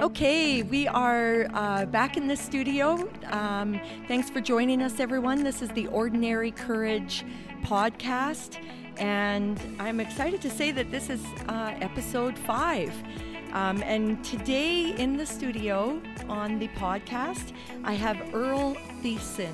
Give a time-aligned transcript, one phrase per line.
[0.00, 3.06] Okay, we are uh, back in the studio.
[3.26, 5.44] Um, thanks for joining us, everyone.
[5.44, 7.22] This is the Ordinary Courage
[7.64, 8.56] podcast,
[8.96, 12.94] and I'm excited to say that this is uh, episode five.
[13.52, 17.52] Um, and today in the studio on the podcast,
[17.84, 19.52] I have Earl Thiessen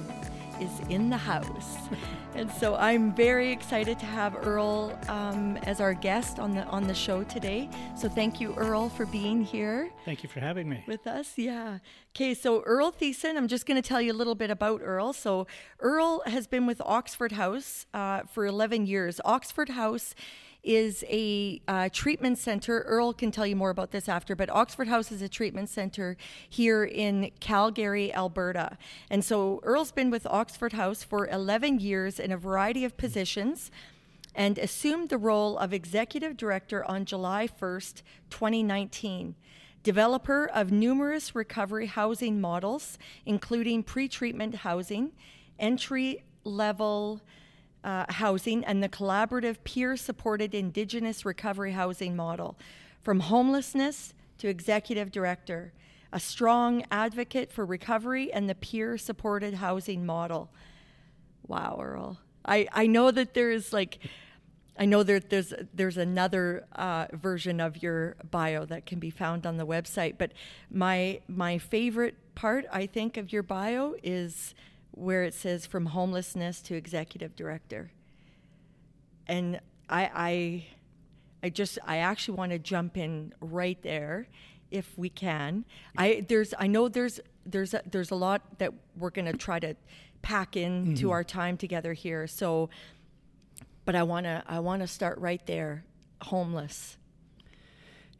[0.62, 1.88] is in the house.
[2.36, 6.86] And so I'm very excited to have Earl um, as our guest on the on
[6.86, 7.70] the show today.
[7.96, 9.90] So thank you, Earl, for being here.
[10.04, 10.84] Thank you for having me.
[10.86, 11.78] With us, yeah.
[12.14, 15.14] Okay, so Earl Thiessen, I'm just going to tell you a little bit about Earl.
[15.14, 15.46] So
[15.80, 19.18] Earl has been with Oxford House uh, for 11 years.
[19.24, 20.14] Oxford House
[20.66, 22.80] is a uh, treatment center.
[22.80, 26.16] Earl can tell you more about this after, but Oxford House is a treatment center
[26.48, 28.76] here in Calgary, Alberta.
[29.08, 33.70] And so Earl's been with Oxford House for 11 years in a variety of positions
[34.34, 39.36] and assumed the role of executive director on July 1st, 2019
[39.82, 45.12] developer of numerous recovery housing models, including pre-treatment housing,
[45.60, 47.20] entry level
[47.86, 52.58] uh, housing and the collaborative peer supported Indigenous recovery housing model.
[53.00, 55.72] From homelessness to executive director,
[56.12, 60.50] a strong advocate for recovery and the peer supported housing model.
[61.46, 62.18] Wow, Earl.
[62.44, 64.00] I, I know that there's like,
[64.76, 69.46] I know that there's there's another uh, version of your bio that can be found
[69.46, 70.32] on the website, but
[70.70, 74.54] my my favorite part I think of your bio is
[74.96, 77.92] where it says from homelessness to executive director.
[79.26, 80.66] And I, I,
[81.42, 84.26] I just, I actually want to jump in right there,
[84.70, 85.66] if we can.
[85.98, 89.60] I there's, I know there's, there's, a, there's a lot that we're going to try
[89.60, 89.76] to
[90.22, 91.10] pack into mm-hmm.
[91.10, 92.26] our time together here.
[92.26, 92.70] So,
[93.84, 95.84] but I want to, I want to start right there,
[96.22, 96.96] homeless.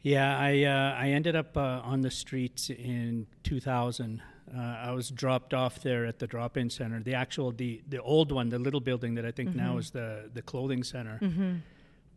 [0.03, 4.21] Yeah, I uh, I ended up uh, on the streets in 2000
[4.55, 7.01] uh, I was dropped off there at the drop-in center.
[7.01, 9.59] The actual the the old one, the little building that I think mm-hmm.
[9.59, 11.19] now is the the clothing center.
[11.21, 11.55] Mm-hmm.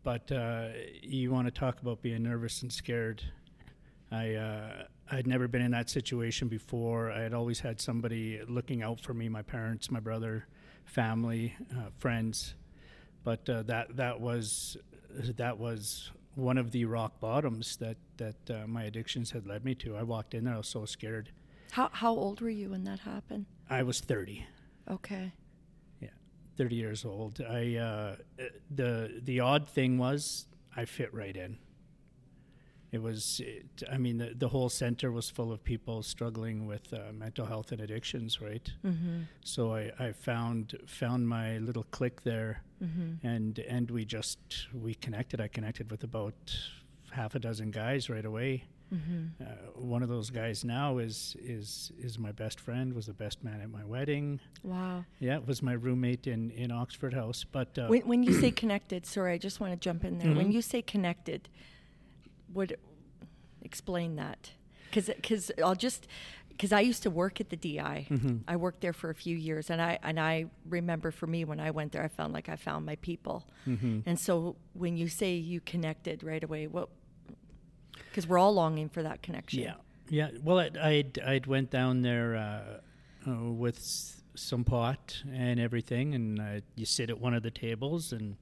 [0.03, 0.69] But uh,
[1.03, 3.23] you want to talk about being nervous and scared.
[4.13, 7.11] I uh, I'd never been in that situation before.
[7.11, 10.47] I had always had somebody looking out for me, my parents, my brother,
[10.85, 12.55] family, uh, friends.
[13.25, 14.77] But uh, that that was
[15.37, 19.75] that was one of the rock bottoms that that uh, my addictions had led me
[19.77, 19.97] to.
[19.97, 21.33] I walked in there, I was so scared
[21.71, 23.47] how how old were you when that happened?
[23.69, 24.47] I was thirty.
[24.91, 25.33] Okay.
[26.01, 26.09] Yeah,
[26.57, 27.41] thirty years old.
[27.41, 28.17] I uh,
[28.71, 31.59] the the odd thing was I fit right in.
[32.93, 36.93] It was, it, I mean, the, the whole center was full of people struggling with
[36.93, 38.69] uh, mental health and addictions, right?
[38.85, 39.21] Mm-hmm.
[39.45, 43.25] So I, I found found my little clique there, mm-hmm.
[43.25, 44.39] and and we just
[44.75, 45.41] we connected.
[45.41, 46.35] I connected with about
[47.13, 49.43] half a dozen guys right away Mm-hmm.
[49.43, 49.47] Uh,
[49.81, 52.93] one of those guys now is is is my best friend.
[52.93, 54.41] Was the best man at my wedding.
[54.63, 55.05] Wow.
[55.19, 57.45] Yeah, was my roommate in in Oxford House.
[57.45, 60.29] But uh, when, when, you say connected, sorry, I just want to jump in there.
[60.29, 60.37] Mm-hmm.
[60.37, 61.49] When you say connected,
[62.53, 62.77] would
[63.63, 64.51] explain that?
[64.87, 66.09] Because because I'll just
[66.61, 68.07] because I used to work at the DI.
[68.11, 68.37] Mm-hmm.
[68.47, 71.61] I worked there for a few years, and I and I remember for me when
[71.61, 73.47] I went there, I found like I found my people.
[73.67, 74.01] Mm-hmm.
[74.05, 76.91] And so when you say you connected right away, what
[78.11, 79.63] because we're all longing for that connection.
[79.63, 79.75] Yeah,
[80.09, 80.31] yeah.
[80.43, 86.41] Well, I I'd, I'd went down there uh, uh, with some pot and everything, and
[86.41, 88.37] uh, you sit at one of the tables, and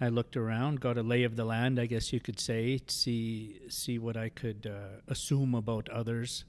[0.00, 3.60] I looked around, got a lay of the land, I guess you could say, see
[3.68, 6.44] see what I could uh, assume about others,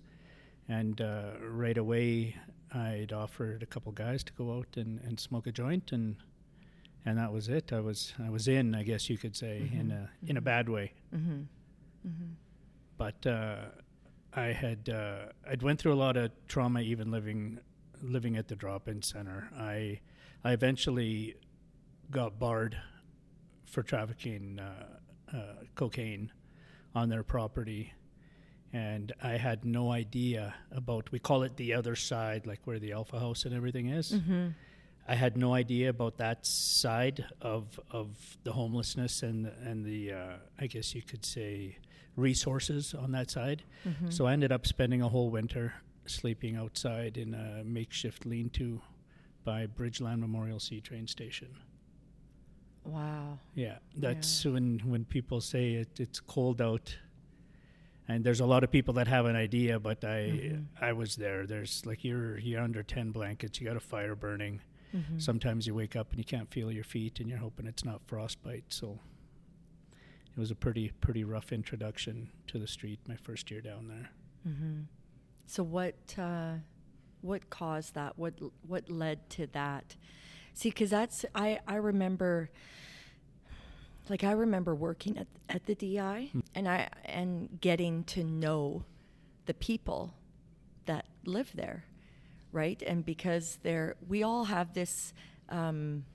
[0.70, 2.36] and uh, right away
[2.74, 6.16] I'd offered a couple guys to go out and, and smoke a joint and
[7.04, 7.74] and that was it.
[7.74, 9.80] I was I was in, I guess you could say, mm-hmm.
[9.80, 10.46] in a in a mm-hmm.
[10.46, 10.94] bad way.
[11.14, 11.42] Mm-hmm.
[12.08, 12.34] Mm-hmm
[13.02, 13.56] but uh,
[14.32, 17.60] I had uh, I'd went through a lot of trauma even living
[18.00, 19.50] living at the drop-in center.
[19.58, 20.02] I
[20.44, 21.36] I eventually
[22.12, 22.78] got barred
[23.66, 26.32] for trafficking uh, uh, cocaine
[26.94, 27.92] on their property,
[28.72, 31.12] and I had no idea about.
[31.12, 34.12] We call it the other side, like where the Alpha House and everything is.
[34.12, 34.50] Mm-hmm.
[35.08, 40.36] I had no idea about that side of of the homelessness and and the uh,
[40.60, 41.80] I guess you could say
[42.16, 43.64] resources on that side.
[43.88, 44.10] Mm-hmm.
[44.10, 45.74] So I ended up spending a whole winter
[46.06, 48.82] sleeping outside in a makeshift lean-to
[49.44, 51.50] by Bridgeland Memorial C train station.
[52.84, 53.40] Wow.
[53.54, 54.54] Yeah, that's yeah.
[54.54, 56.98] when when people say it, it's cold out.
[58.08, 60.84] And there's a lot of people that have an idea, but I mm-hmm.
[60.84, 61.46] I was there.
[61.46, 63.62] There's like you're you're under ten blankets.
[63.62, 64.62] You got a fire burning.
[64.96, 65.20] Mm-hmm.
[65.20, 68.02] Sometimes you wake up and you can't feel your feet, and you're hoping it's not
[68.08, 68.66] frostbite.
[68.70, 69.00] So
[70.36, 74.10] it was a pretty pretty rough introduction to the street my first year down there.
[75.46, 76.54] So what uh,
[77.22, 78.18] what caused that?
[78.18, 78.34] What
[78.68, 79.96] what led to that?
[80.54, 82.50] See, because that's I I remember.
[84.10, 88.84] Like I remember working at at the DI, and I and getting to know
[89.46, 90.14] the people
[90.86, 91.86] that live there,
[92.52, 92.82] right?
[92.82, 95.14] And because they're we all have this.
[95.50, 96.06] Um,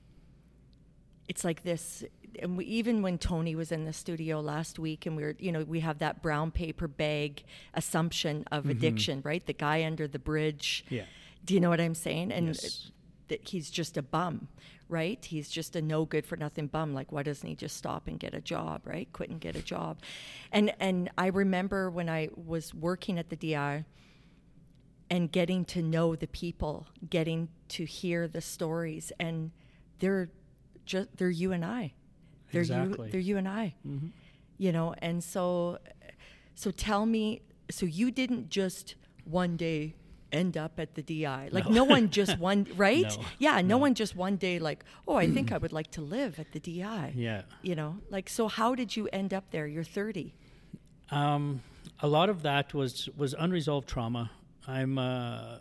[1.28, 2.04] it's like this
[2.40, 5.52] and we, even when tony was in the studio last week and we were you
[5.52, 7.44] know we have that brown paper bag
[7.74, 8.72] assumption of mm-hmm.
[8.72, 9.46] addiction right?
[9.46, 10.84] The guy under the bridge.
[10.88, 11.04] Yeah.
[11.44, 12.32] do you know what i'm saying?
[12.32, 12.90] And Yes.
[13.28, 14.48] that he's just a bum
[14.88, 15.24] right?
[15.24, 16.94] He's just a no good for nothing bum.
[16.94, 19.08] Like why doesn't he just stop and get a job right?
[19.12, 19.98] Quit and get a job.
[20.52, 23.84] And and i remember when i was working at the di
[25.10, 29.52] and getting to know the people, getting to hear the stories, and
[29.98, 30.30] they're
[30.84, 31.92] just they're you and I,
[32.52, 33.06] they're Exactly.
[33.06, 34.08] you they're you and I, Mm-hmm.
[34.58, 34.94] you know.
[34.98, 35.78] And so,
[36.54, 38.94] so tell me, so you didn't just
[39.24, 39.94] one day
[40.32, 41.84] end up at the DI, like no, No.
[41.84, 43.02] one just one right?
[43.16, 43.24] No.
[43.38, 43.78] Yeah, no, No.
[43.78, 46.60] one just one day like, oh, I think I would like to live at the
[46.60, 47.12] DI.
[47.14, 47.42] Yeah.
[47.62, 48.48] You know, like so.
[48.48, 49.66] How did you end up there?
[49.66, 50.34] You're 30.
[51.10, 51.62] Um,
[52.00, 54.30] a lot of that was was unresolved trauma.
[54.66, 55.58] I'm uh,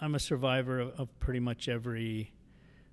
[0.00, 2.32] I'm a survivor of, of pretty much every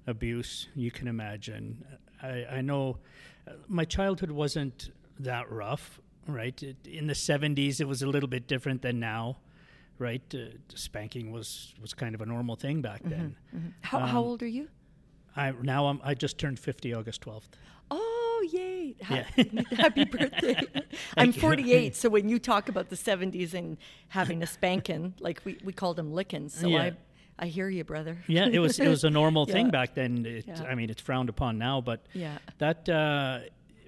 [0.07, 1.85] abuse you can imagine.
[2.21, 2.97] I, I know
[3.47, 6.61] uh, my childhood wasn't that rough, right?
[6.63, 9.37] It, in the '70s, it was a little bit different than now,
[9.99, 10.21] right?
[10.33, 13.35] Uh, spanking was was kind of a normal thing back then.
[13.81, 14.67] How, how Um, old are you?
[15.35, 17.49] I now I'm, I just turned 50 August 12th.
[17.91, 18.95] Oh, yay.
[19.03, 19.61] Ha- Yeah.
[19.77, 20.61] Happy birthday.
[21.17, 23.77] I'm 48, so when you talk about the 70s and
[24.09, 26.53] having a spanking, like we, we called them lickings.
[26.53, 26.81] So Yeah.
[26.81, 26.93] I,
[27.37, 28.17] I hear you, brother.
[28.27, 29.71] Yeah, it was it was a normal thing Yeah.
[29.71, 30.25] back then.
[30.25, 30.63] It, Yeah.
[30.63, 32.37] I mean, it's frowned upon now, but Yeah.
[32.59, 33.39] that uh,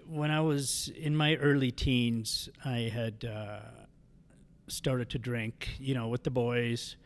[0.05, 3.59] when I was in my early teens, I had uh,
[4.67, 6.97] started to drink, you know, with the boys,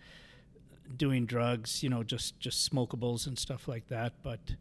[0.98, 4.14] doing drugs, you know, just just smokables and stuff like that.
[4.24, 4.56] But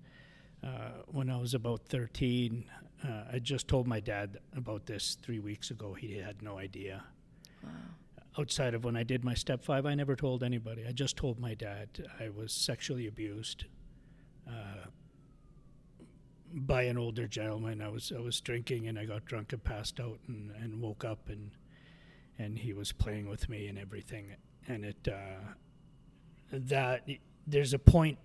[0.62, 2.64] uh, when I was about thirteen,
[3.02, 5.94] uh, I just told my dad about this three weeks ago.
[5.94, 7.04] He had no idea.
[8.40, 10.86] Outside of when I did my step five, I never told anybody.
[10.88, 13.66] I just told my dad I was sexually abused.
[14.48, 14.86] Uh,
[16.52, 17.80] by an older gentleman.
[17.80, 21.04] I was I was drinking and I got drunk and passed out and, and woke
[21.04, 21.50] up and
[22.38, 24.34] and he was playing with me and everything.
[24.66, 25.52] And it uh,
[26.50, 27.06] that
[27.46, 28.18] there's a point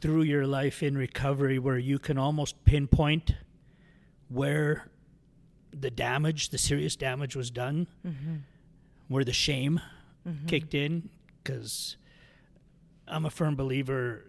[0.00, 3.34] through your life in recovery where you can almost pinpoint
[4.28, 4.90] where
[5.72, 8.36] the damage, the serious damage was done, mm-hmm.
[9.08, 9.80] where the shame
[10.26, 10.46] mm-hmm.
[10.46, 11.08] kicked in
[11.42, 11.96] because
[13.06, 14.24] I'm a firm believer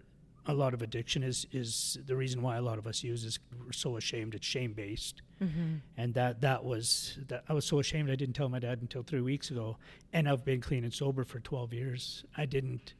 [0.46, 3.38] a lot of addiction is is the reason why a lot of us use is
[3.64, 5.76] we're so ashamed it's shame based mm-hmm.
[5.96, 9.02] and that that was that I was so ashamed I didn't tell my dad until
[9.02, 9.76] 3 weeks ago
[10.12, 12.24] and I've been clean and sober for 12 years.
[12.36, 12.94] I didn't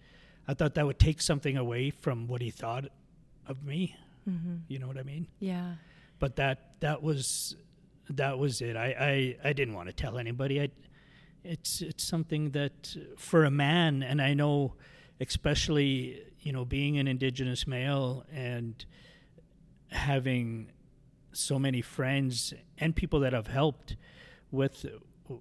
[0.46, 2.86] I thought that would take something away from what he thought
[3.46, 3.96] of me.
[4.68, 5.26] You know what I mean?
[5.38, 5.74] Yeah.
[6.18, 7.56] but that that was
[8.10, 8.76] that was it.
[8.76, 10.60] I I, I didn't want to tell anybody.
[10.60, 10.68] I,
[11.44, 14.74] it's it's something that for a man, and I know,
[15.20, 18.84] especially you know, being an Indigenous male and
[19.90, 20.70] having
[21.32, 23.96] so many friends and people that have helped
[24.50, 24.86] with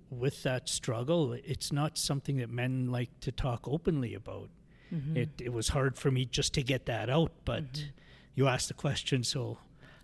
[0.10, 4.50] with that struggle, it's not something that men like to talk openly about.
[4.94, 5.18] Mm-hmm.
[5.18, 7.90] It it was hard for me just to get that out, but mm-hmm.
[8.36, 9.58] you asked the question, so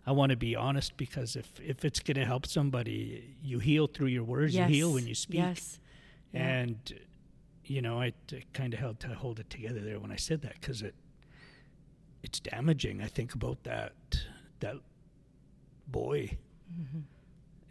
[0.08, 3.88] I want to be honest because if if it's going to help somebody, you heal
[3.88, 4.54] through your words.
[4.54, 4.70] Yes.
[4.70, 5.80] You heal when you speak, Yes.
[6.34, 6.48] Yeah.
[6.48, 7.00] and
[7.64, 8.14] you know I,
[8.54, 10.96] kind of held to hold it together there when I said that because it
[12.22, 13.02] it's damaging.
[13.02, 13.94] I think about that
[14.60, 14.76] that
[15.88, 16.38] boy
[16.72, 17.00] mm-hmm.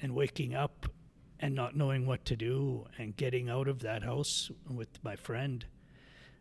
[0.01, 0.87] and waking up
[1.41, 5.67] and not knowing what to do and getting out of that house with my friend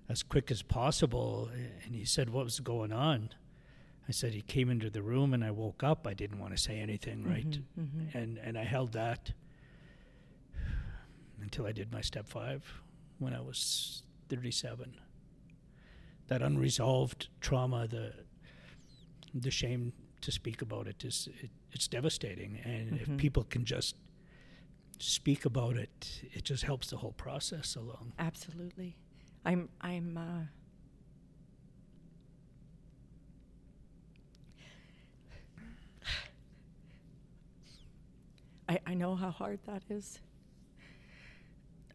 [0.09, 1.49] as quick as possible.
[1.85, 3.29] And he said, What was going on?
[4.07, 6.07] I said, He came into the room and I woke up.
[6.07, 7.59] I didn't want to say anything, mm-hmm, right?
[7.79, 8.17] Mm-hmm.
[8.17, 9.31] And, and I held that
[11.41, 12.63] until I did my step five
[13.19, 14.95] when I was 37.
[16.27, 18.13] That unresolved trauma, the,
[19.33, 22.59] the shame to speak about it is it, it's devastating.
[22.63, 23.17] And if mm-hmm.
[23.17, 23.95] people can just
[24.99, 28.13] speak about it, it just helps the whole process along.
[28.19, 28.95] Absolutely.
[29.45, 30.45] I'm I'm uh
[38.67, 40.19] I, I know how hard that is.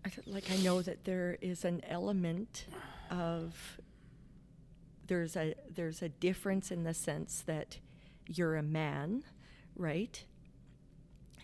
[0.04, 2.66] I, th- like I know that there is an element
[3.10, 3.78] of
[5.06, 7.78] there's a there's a difference in the sense that
[8.26, 9.25] you're a man,
[9.76, 10.25] right?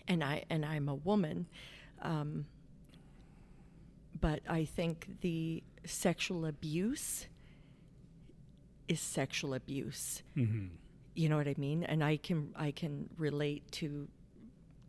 [0.07, 1.47] And I and I'm a woman.
[2.01, 2.45] Um,
[4.19, 7.27] but I think the sexual abuse
[8.87, 10.23] is sexual abuse.
[10.37, 10.67] Mm-hmm.
[11.15, 11.83] You know what I mean?
[11.83, 14.07] And I can I can relate to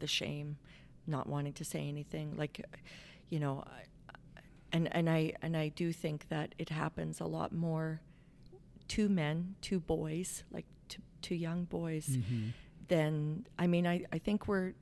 [0.00, 0.58] the shame,
[1.06, 2.36] not wanting to say anything.
[2.36, 2.64] Like,
[3.30, 3.82] you know, I-
[4.72, 8.00] and and I and I do think that it happens a lot more
[8.88, 12.48] to men, to boys, like to to young boys, Mm-hmm.
[12.88, 13.86] than I mean.
[13.86, 14.74] I I think we're.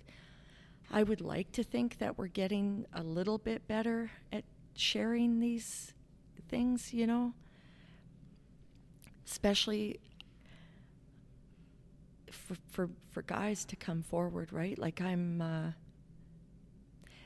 [0.91, 4.45] I would like to think that we're getting a little bit better at
[4.75, 5.93] sharing these
[6.49, 6.93] things.
[6.95, 7.35] You know,
[9.27, 10.01] especially
[12.35, 14.79] for for for guys to come forward, right?
[14.79, 15.41] Like I'm.
[15.41, 15.71] Uh,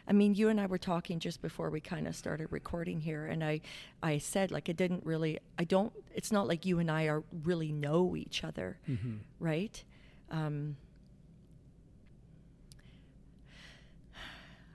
[0.07, 3.27] I mean, you and I were talking just before we kind of started recording here,
[3.27, 3.61] and I,
[4.03, 5.39] I said like it didn't really.
[5.59, 5.93] I don't.
[6.15, 9.17] It's not like you and I are really know each other, Mm-hmm.
[9.39, 9.85] right?
[10.31, 10.77] Um,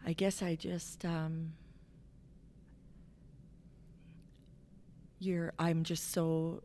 [0.06, 1.04] I guess I just.
[1.06, 1.54] Um,
[5.20, 5.54] you're.
[5.58, 6.62] I'm just so.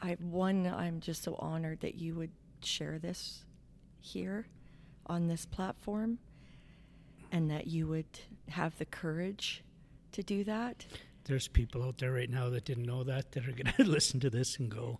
[0.00, 0.66] I one.
[0.66, 2.30] I'm just so honored that you would
[2.64, 3.44] share this
[4.00, 4.46] here
[5.06, 6.18] on this platform
[7.32, 8.06] and that you would
[8.48, 9.62] have the courage
[10.12, 10.86] to do that.
[11.24, 14.18] There's people out there right now that didn't know that that are going to listen
[14.20, 14.98] to this and go,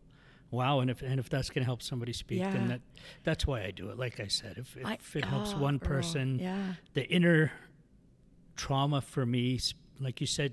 [0.51, 2.51] "Wow!" And if and if that's going to help somebody speak, Yeah.
[2.51, 2.81] then that
[3.25, 3.99] that's why I do it.
[3.99, 7.09] Like I said, if, I- if it oh, helps oh, one Earl, person, yeah, the
[7.09, 7.51] inner
[8.57, 9.59] trauma for me,
[10.01, 10.53] like you said,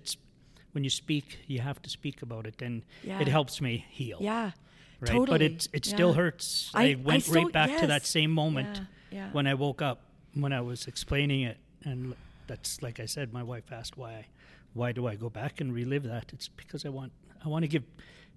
[0.72, 4.20] when you speak, you have to speak about it, and yeah, it helps me heal.
[4.22, 4.52] Yeah,
[5.00, 5.10] right.
[5.12, 6.16] totally, But it it still yeah.
[6.16, 6.72] hurts.
[6.74, 9.30] I- I, I went still- right back to that same moment yeah, yeah.
[9.32, 10.02] when I woke up
[10.34, 12.14] when I was explaining it, and
[12.48, 13.34] that's like I said.
[13.34, 14.26] My wife asked why, I,
[14.74, 16.32] why do I go back and relive that?
[16.34, 17.12] It's because I want
[17.44, 17.84] I want to give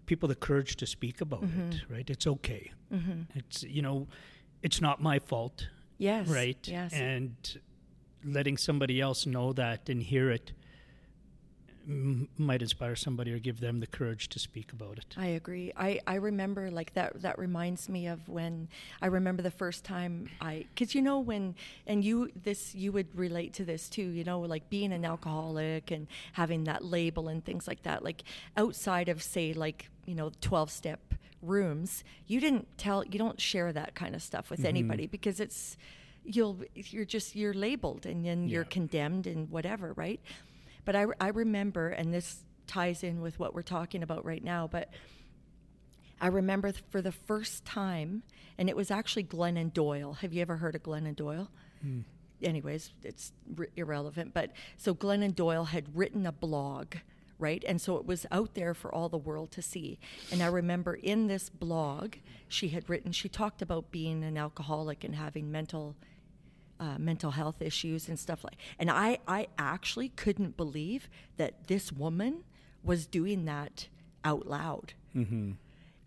[0.07, 1.51] people the courage to speak about it.
[1.51, 1.93] Mm-hmm.
[1.95, 2.09] Right?
[2.11, 2.71] It's okay.
[2.93, 3.27] Mhm.
[3.35, 4.07] It's you know,
[4.63, 5.69] it's not my fault.
[5.99, 6.69] yes, right?
[6.69, 7.35] yes, And
[8.25, 10.53] letting somebody else know that and hear it
[11.89, 15.15] m- might inspire somebody or give them the courage to speak about it.
[15.17, 15.73] I agree.
[15.77, 18.69] I, I remember like that that reminds me of when
[19.01, 21.55] I remember the first time I cuz you know when
[21.87, 25.91] and you this you would relate to this too, you know, like being an alcoholic
[25.91, 28.23] and having that label and things like that like
[28.57, 33.73] outside of say like, you know, 12 step rooms, you didn't tell you don't share
[33.73, 34.67] that kind of stuff with Mhm.
[34.67, 35.77] anybody because it's
[36.25, 40.21] you'll you're just you're labeled and then you're condemned and whatever, right?
[40.89, 44.67] But I, I remember, and this ties in with what we're talking about right now,
[44.67, 44.89] but
[46.19, 48.23] I remember th- for the first time,
[48.57, 50.15] and it was actually Glennon Doyle.
[50.15, 51.51] Have you ever heard of Glennon Doyle?
[51.87, 52.05] Mm.
[52.43, 54.33] Anyways, it's r- irrelevant.
[54.33, 56.95] But so Glennon Doyle had written a blog,
[57.39, 57.63] right?
[57.69, 59.99] And so it was out there for all the world to see.
[60.33, 62.15] And I remember in this blog,
[62.49, 65.97] she had written, she talked about being an alcoholic and having mental
[66.81, 71.93] uh, mental health issues and stuff like and I, I actually couldn't believe that this
[71.93, 72.45] woman
[72.83, 73.89] was doing that
[74.25, 74.95] out loud.
[75.15, 75.53] Mm-hmm.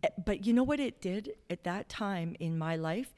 [0.03, 3.13] Eh, but you know what it did at that time in my life?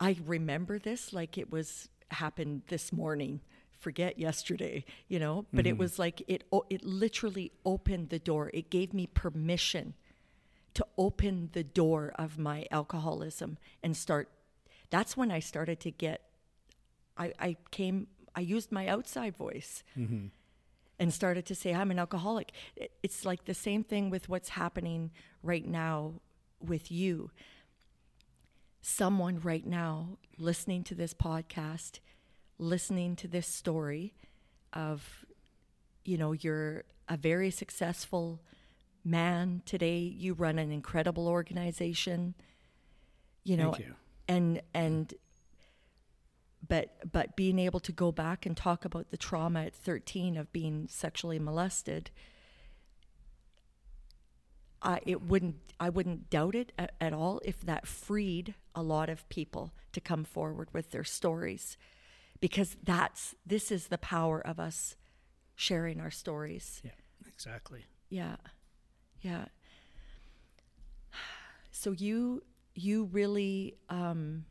[0.00, 3.40] I remember this like it was happened this morning.
[3.78, 5.46] Forget yesterday you know?
[5.52, 5.78] But it Mhm.
[5.78, 8.50] was like it it literally opened the door.
[8.54, 9.94] It gave me permission
[10.74, 14.28] to open the door of my alcoholism and start
[14.90, 16.22] that's when i started to get
[17.16, 20.26] i i came i used my outside voice Mm-hmm.
[20.98, 24.50] and started to say i'm an alcoholic It- it's like the same thing with what's
[24.50, 25.10] happening
[25.42, 26.14] right now
[26.60, 27.30] with you
[28.82, 32.00] someone right now listening to this podcast
[32.58, 34.14] listening to this story
[34.72, 35.24] of
[36.04, 38.40] you know you're a very successful
[39.04, 42.34] man today you run an incredible organization
[43.42, 43.94] you know you.
[44.28, 45.14] And and
[46.66, 50.52] but but being able to go back and talk about the trauma at 13 of
[50.52, 52.10] being sexually molested
[54.82, 59.08] I it wouldn't I wouldn't doubt it at, at all if that freed a lot
[59.08, 61.76] of people to come forward with their stories
[62.40, 64.96] because that's this is the power of us
[65.56, 66.90] sharing our stories Yeah,
[67.26, 67.84] exactly.
[68.08, 68.36] yeah.
[69.20, 69.46] Yeah.
[71.76, 74.44] So you you really um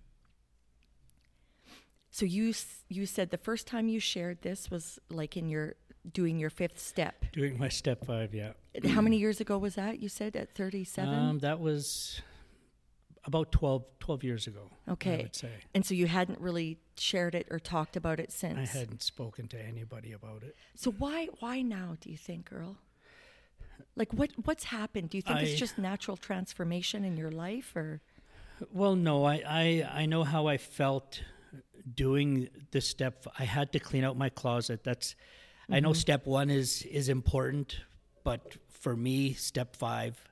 [2.10, 2.54] so you
[2.90, 5.76] you said the first time you shared this was like in your
[6.12, 7.26] doing your fifth step.
[7.32, 8.54] Doing my step five, yeah.
[8.90, 10.00] How many years ago was that?
[10.00, 11.14] You said at 37?
[11.14, 12.22] Um, that was
[13.26, 14.70] about 12, 12 years ago.
[14.88, 15.22] I okay.
[15.24, 15.50] would say.
[15.74, 18.76] And so you hadn't really shared it or talked about it since.
[18.76, 20.56] I hadn't spoken to anybody about it.
[20.76, 22.78] So why why now do you think, Earl?
[23.96, 25.10] Like what what's happened?
[25.10, 28.02] Do you think I- it's just natural transformation in your life or
[28.72, 31.22] Well, no, I, I, I know how I felt
[31.96, 33.26] doing this step.
[33.38, 34.84] I had to clean out my closet.
[34.84, 35.16] That's,
[35.70, 37.80] I know step one is is important,
[38.24, 40.30] but for me, step five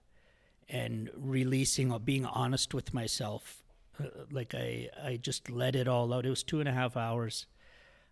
[0.70, 3.64] and releasing or being honest with myself,
[4.00, 6.26] uh, like I I just let it all out.
[6.26, 7.48] It was two and a half hours.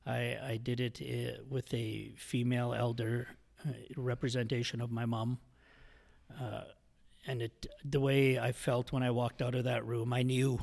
[0.06, 3.28] I I did it uh, with a female elder
[3.68, 5.40] uh, representation of my mom.
[7.28, 10.60] And it the way I felt when I walked out of that room, I knew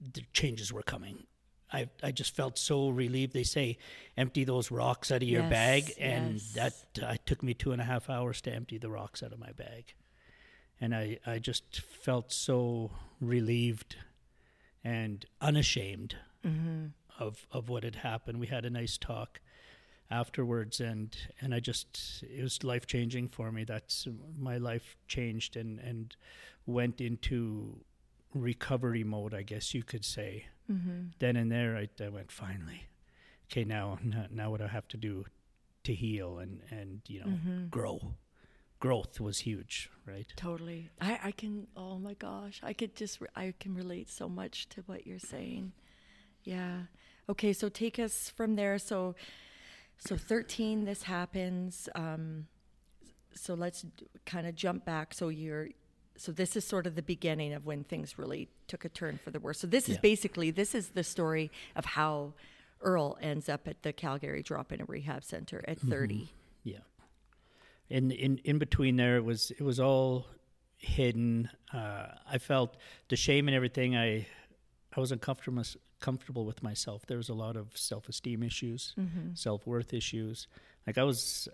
[0.00, 1.24] the changes were coming.
[1.72, 3.32] I I just felt so relieved.
[3.32, 3.78] They say
[4.16, 6.52] empty those rocks out of your Yes, bag, and yes.
[6.52, 9.38] that uh, took me two and a half hours to empty the rocks out of
[9.38, 9.94] my bag,
[10.80, 13.96] and I I just felt so relieved
[14.82, 16.86] and unashamed Mm-hmm.
[17.18, 18.38] of of what had happened.
[18.38, 19.40] We had a nice talk
[20.10, 23.64] afterwards, and and I just it was life changing for me.
[23.64, 24.06] That's
[24.38, 26.14] my life changed and and
[26.66, 27.80] went into
[28.34, 30.46] recovery mode, I guess you could say.
[30.70, 31.08] Mm-hmm.
[31.18, 32.84] Then and there, I, I went finally.
[33.50, 33.98] Okay, now
[34.30, 35.24] now what I have to do
[35.84, 37.66] to heal and and you know Mm-hmm.
[37.68, 38.14] grow.
[38.80, 40.26] Growth was huge, right?
[40.36, 40.90] Totally.
[41.00, 44.68] I, I can, oh my gosh, I could just, re- I can relate so much
[44.70, 45.72] to what you're saying.
[46.42, 46.80] Yeah.
[47.26, 48.78] Okay, so take us from there.
[48.78, 49.14] So,
[49.98, 51.88] so 13, this happens.
[51.94, 52.46] Um,
[53.34, 53.84] so let's
[54.26, 55.14] kind of jump back.
[55.14, 55.68] So you're,
[56.16, 59.30] so this is sort of the beginning of when things really took a turn for
[59.30, 59.58] the worse.
[59.58, 62.34] So this is basically, this is the story of how
[62.80, 66.30] Earl ends up at the Calgary Drop-In Rehab Center at 30.
[66.62, 66.78] Yeah.
[67.90, 70.26] In in in between there, it was it was all
[70.78, 71.50] hidden.
[71.72, 72.76] Uh, I felt
[73.08, 73.94] the shame and everything.
[73.94, 74.26] I
[74.96, 75.62] I wasn't comfortable
[76.04, 77.06] comfortable with myself.
[77.06, 78.94] There was a lot of self esteem issues,
[79.34, 80.46] self worth issues.
[80.86, 81.48] Like I was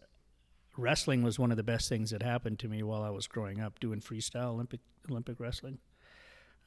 [0.76, 3.60] wrestling was one of the best things that happened to me while I was growing
[3.60, 4.80] up doing freestyle Olympic
[5.10, 5.78] Olympic wrestling.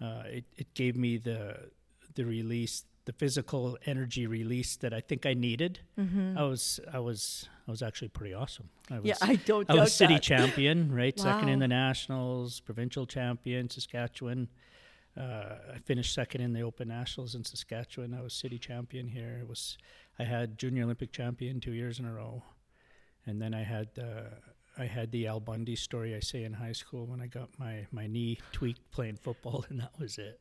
[0.02, 1.70] Uh, it it gave me the
[2.16, 5.80] the release, the physical energy release that I think I needed.
[6.38, 8.70] I was I was I was actually pretty awesome.
[8.92, 10.24] I was, Yeah, I don't I was city that.
[10.34, 11.18] champion, right?
[11.20, 14.48] Second in the nationals, provincial champion, Saskatchewan.
[15.20, 18.14] Uh, I finished second in the Open Nationals in Saskatchewan.
[18.14, 19.38] I was city champion here.
[19.40, 19.78] It was
[20.18, 22.44] I had junior Olympic champion two years in a row,
[23.26, 24.36] and then I had uh,
[24.78, 27.86] I had the Al Bundy story I say in high school when I got my
[27.92, 30.40] my knee tweaked playing football, and that was it.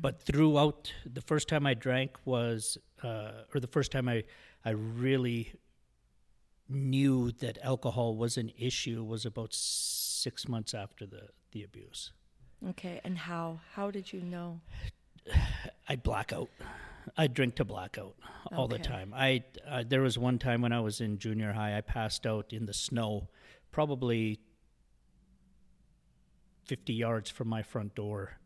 [0.00, 4.24] But throughout the first time I drank was, uh, or the first time I
[4.64, 5.54] I really
[6.68, 12.12] knew that alcohol was an issue was about six months after the the abuse.
[12.70, 13.60] Okay, and how?
[13.74, 14.60] How did you know?
[15.88, 16.48] I'd black out.
[17.16, 18.16] I'd drink to blackout
[18.54, 19.14] all the time.
[19.16, 22.52] I uh, there was one time when I was in junior high, I passed out
[22.52, 23.28] in the snow,
[23.72, 24.40] probably
[26.66, 28.38] fifty yards from my front door.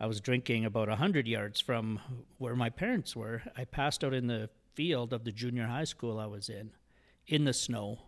[0.00, 2.00] I was drinking about hundred yards from
[2.38, 3.42] where my parents were.
[3.56, 6.72] I passed out in the field of the junior high school I was in,
[7.26, 7.98] in the snow.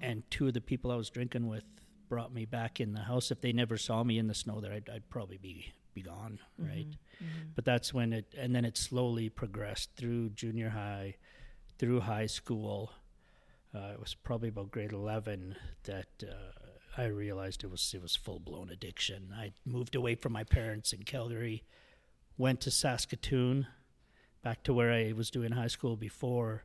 [0.00, 1.64] And two of the people I was drinking with
[2.10, 3.30] brought me back in the house.
[3.30, 6.38] If they never saw me in the snow there, I'd, I'd probably be be gone,
[6.58, 6.86] right?
[7.54, 11.16] But that's when it, and then it slowly progressed through junior high,
[11.78, 12.92] through high school.
[13.74, 18.14] Uh, it was probably about grade eleven that uh, I realized it was it was
[18.16, 19.32] full blown addiction.
[19.34, 21.64] I moved away from my parents in Calgary,
[22.36, 23.66] went to Saskatoon,
[24.42, 26.64] back to where I was doing high school before,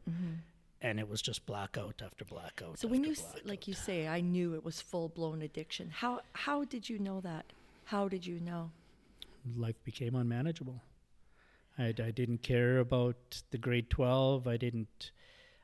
[0.81, 2.79] and it was just blackout after blackout.
[2.79, 3.45] So when you, blackout.
[3.45, 5.89] like you say, I knew it was full blown addiction.
[5.89, 7.45] How how did you know that?
[7.85, 8.71] How did you know?
[9.55, 10.81] life became unmanageable.
[11.77, 14.47] I, I didn't care about the grade twelve.
[14.47, 15.11] I didn't.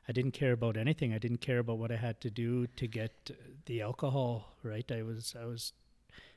[0.08, 1.14] I didn't care about anything.
[1.14, 3.30] I didn't care about what I had to do to get
[3.66, 4.52] the alcohol.
[4.62, 4.90] Right.
[4.90, 5.34] I was.
[5.40, 5.72] I was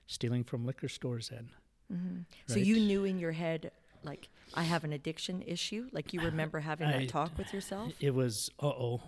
[0.08, 1.50] stealing from liquor stores then.
[1.92, 2.22] Mm-hmm.
[2.48, 3.72] So you knew in your head,
[4.06, 5.88] like I have an addiction issue.
[5.91, 7.94] Like you remember having I- that talk with yourself.
[8.00, 9.02] It was uh oh,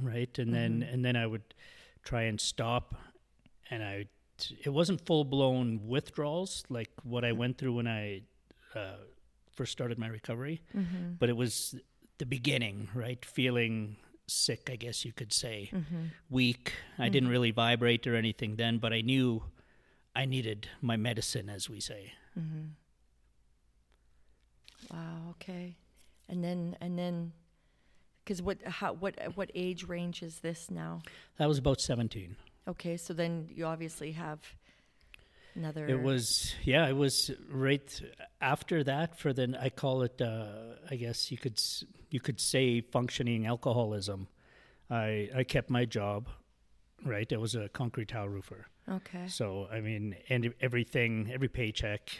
[0.00, 1.54] right, and then and then I would
[2.02, 2.94] try and stop,
[3.70, 4.06] and I
[4.64, 8.22] it wasn't full blown withdrawals like what I went through when I
[8.74, 8.96] uh,
[9.54, 10.62] first started my recovery,
[11.18, 11.74] but it was
[12.18, 13.22] the beginning, right?
[13.24, 15.70] Feeling sick, I guess you could say,
[16.30, 16.72] weak.
[16.98, 19.42] I didn't really vibrate or anything then, but I knew
[20.16, 22.12] I needed my medicine, as we say.
[24.92, 25.30] Wow.
[25.30, 25.76] Okay.
[26.28, 27.32] And then and then,
[28.24, 31.00] because what how what what age range is this now?
[31.38, 32.36] That was about seventeen.
[32.68, 32.96] Okay.
[32.96, 34.38] So then you obviously have
[35.54, 35.86] another.
[35.86, 38.02] It was yeah, it was right
[38.40, 41.60] after that for the I call it uh, I guess you could
[42.10, 44.28] you could say functioning alcoholism.
[44.90, 46.28] I I kept my job,
[47.04, 47.32] right?
[47.32, 48.66] I was a concrete tile roofer.
[48.88, 49.26] Okay.
[49.28, 52.10] So I mean, and everything, every paycheck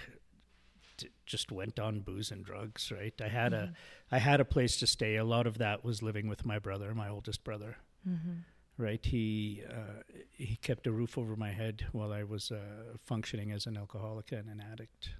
[1.27, 2.91] just went on booze and drugs.
[2.91, 3.15] Right.
[3.21, 3.73] I had a
[4.11, 5.17] I had a place to stay.
[5.17, 7.77] A lot of that was living with my brother, my oldest brother.
[8.79, 9.05] Right.
[9.05, 13.67] He uh, he kept a roof over my head while I was uh, functioning as
[13.67, 15.11] an alcoholic and an addict.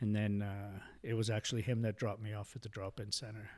[0.00, 3.50] And then uh, it was actually him that dropped me off at the drop-in center.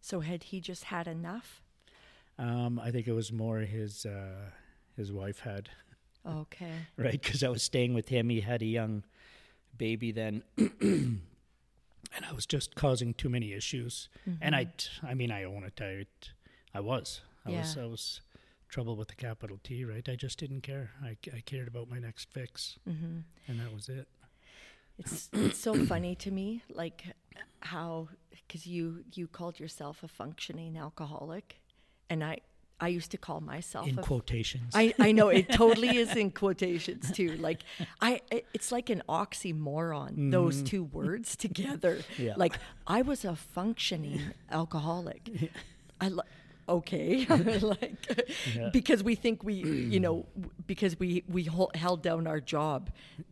[0.00, 1.60] So had he just had enough?
[2.38, 4.50] Um, I think it was more his uh,
[4.96, 5.68] his wife had
[6.26, 6.72] Okay.
[6.96, 8.28] right because I was staying with him.
[8.28, 9.04] He had a young
[9.76, 11.20] baby then, and
[12.28, 14.08] I was just causing too many issues.
[14.40, 15.80] And I, t- I mean, I own it.
[15.80, 16.06] I,
[16.74, 18.20] I was, I was, I was
[18.68, 19.84] trouble with the capital T.
[19.84, 20.08] Right.
[20.08, 20.90] I just didn't care.
[21.02, 23.18] I, I cared about my next fix, Mm-hmm.
[23.48, 24.06] and that was it.
[24.98, 27.04] It's it's so funny to me, like
[27.60, 31.56] how because you you called yourself a functioning alcoholic,
[32.10, 32.38] and I
[32.80, 34.72] I used to call myself In a quotations.
[34.74, 37.36] I, I know it totally is in quotations too.
[37.36, 37.62] Like
[38.00, 38.20] I,
[38.54, 40.10] it's like an oxymoron.
[40.12, 40.30] Mm-hmm.
[40.30, 41.98] Those two words together.
[42.18, 42.34] Yeah.
[42.36, 42.54] Like
[42.86, 45.22] I was a functioning alcoholic.
[45.32, 45.48] Yeah.
[46.00, 46.22] I li-
[46.68, 47.26] okay,
[47.60, 48.06] like
[48.54, 48.70] Yeah.
[48.72, 50.26] because we think we, you know,
[50.66, 52.90] because we we hol- held down our job.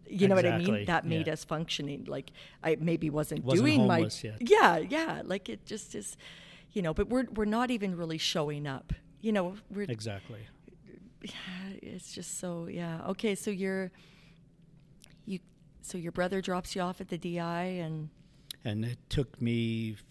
[0.08, 0.84] You know what I mean?
[0.86, 1.34] That made yeah.
[1.34, 2.04] us functioning.
[2.08, 2.30] Like
[2.62, 4.36] I maybe wasn't, Wasn't doing my yet.
[4.40, 5.22] yeah yeah.
[5.24, 6.16] Like it just is,
[6.72, 6.92] you know.
[6.94, 8.92] But we're we're not even really showing up.
[9.20, 10.40] You know, we're exactly.
[11.82, 13.90] it's just so yeah okay so you're
[15.26, 15.40] you
[15.82, 18.08] so your brother drops you off at the di and
[18.64, 20.04] and it took me f-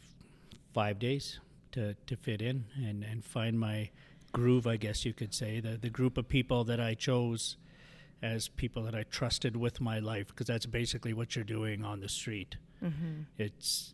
[0.74, 1.40] five days
[1.72, 3.90] to, to fit in and, and find my
[4.32, 7.58] groove, I guess you could say, the, the group of people that I chose
[8.22, 12.00] as people that I trusted with my life, because that's basically what you're doing on
[12.00, 12.58] the street.
[12.84, 13.22] Mm-hmm.
[13.38, 13.94] It's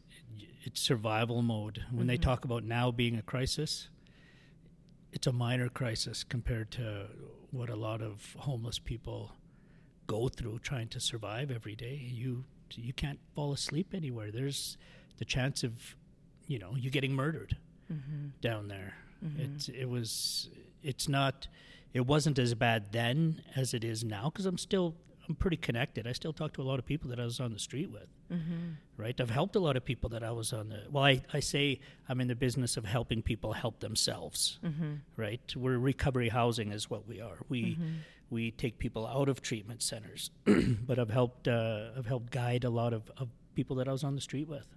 [0.65, 1.84] it's survival mode.
[1.91, 2.23] When they mm-hmm.
[2.23, 3.89] talk about now being a crisis,
[5.13, 7.06] it's a minor crisis compared to
[7.52, 9.32] what a lot of homeless people
[10.08, 12.02] go through trying to survive every day.
[12.12, 12.43] You
[12.76, 14.32] you can't fall asleep anywhere.
[14.32, 14.78] There's
[15.17, 15.95] the chance of
[16.47, 17.58] you know you getting murdered
[17.91, 18.30] mm-hmm.
[18.41, 18.95] down there.
[19.23, 19.56] Mm-hmm.
[19.56, 20.49] It's it was
[20.82, 21.47] it's not
[21.93, 24.95] it wasn't as bad then as it is now because I'm still
[25.27, 26.05] I'm pretty connected.
[26.05, 28.07] I still talk to a lot of people that I was on the street with.
[28.97, 30.83] Right, I've helped a lot of people that I was on the.
[30.91, 34.59] Well, I, I say I'm in the business of helping people help themselves.
[35.15, 37.38] Right, we're recovery housing is what we are.
[37.49, 37.77] We
[38.29, 42.69] we take people out of treatment centers, but I've helped uh, I've helped guide a
[42.69, 44.67] lot of, of people that I was on the street with.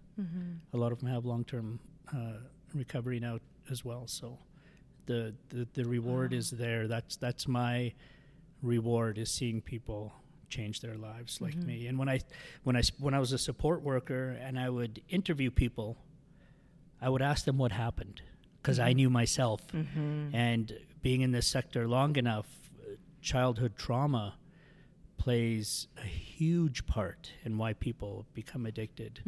[0.73, 1.81] A lot of them have long term
[2.15, 2.39] uh,
[2.75, 3.39] recovery now
[3.71, 4.07] as well.
[4.07, 4.39] So
[5.07, 6.87] the the, the reward is there.
[6.89, 7.93] That's that's my
[8.63, 10.13] reward is seeing people
[10.49, 11.67] change their lives like mm-hmm.
[11.67, 11.87] me.
[11.87, 12.21] And when I
[12.65, 15.97] when I when I was a support worker and I would interview people,
[17.01, 18.23] I would ask them what happened
[18.61, 18.97] because I mm-hmm.
[18.97, 19.67] knew myself.
[19.69, 20.35] Mm-hmm.
[20.35, 22.47] And being in this sector long enough,
[23.21, 24.35] childhood trauma
[25.19, 29.23] plays a huge part in why people become addicted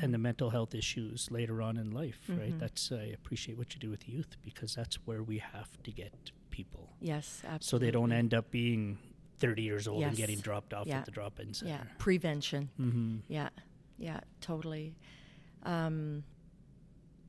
[0.00, 2.58] and the mental health issues later on in life right?
[2.58, 6.32] That's i appreciate what you do with youth because that's where we have to get
[6.50, 6.88] people.
[7.00, 8.98] Yes absolutely so they don't end up being
[9.38, 10.98] 30 years old and getting dropped off Yeah.
[10.98, 11.72] at the drop-in center.
[11.72, 12.70] Yeah prevention.
[12.76, 13.48] Hmm yeah.
[13.98, 14.94] Yeah totally.
[15.64, 16.24] Um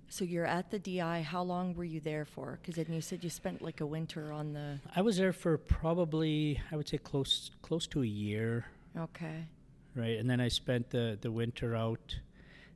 [0.08, 2.60] so you're at the di how long were you there for?
[2.62, 5.58] Because then you said you spent like a winter on the i was there for
[5.58, 8.66] probably i would say close close to a year.
[8.98, 9.48] Okay.
[9.96, 12.20] Right and then i spent the the winter out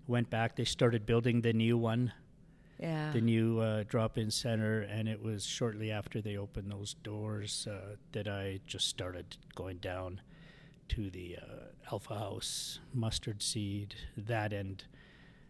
[0.07, 2.11] went back they started building the new one
[2.79, 3.11] yeah.
[3.11, 7.95] The new uh, drop-in center and it was shortly after they opened those doors uh,
[8.13, 10.21] that i just started going down
[10.89, 13.95] to the uh, alpha house mustard seed.
[14.17, 14.85] That end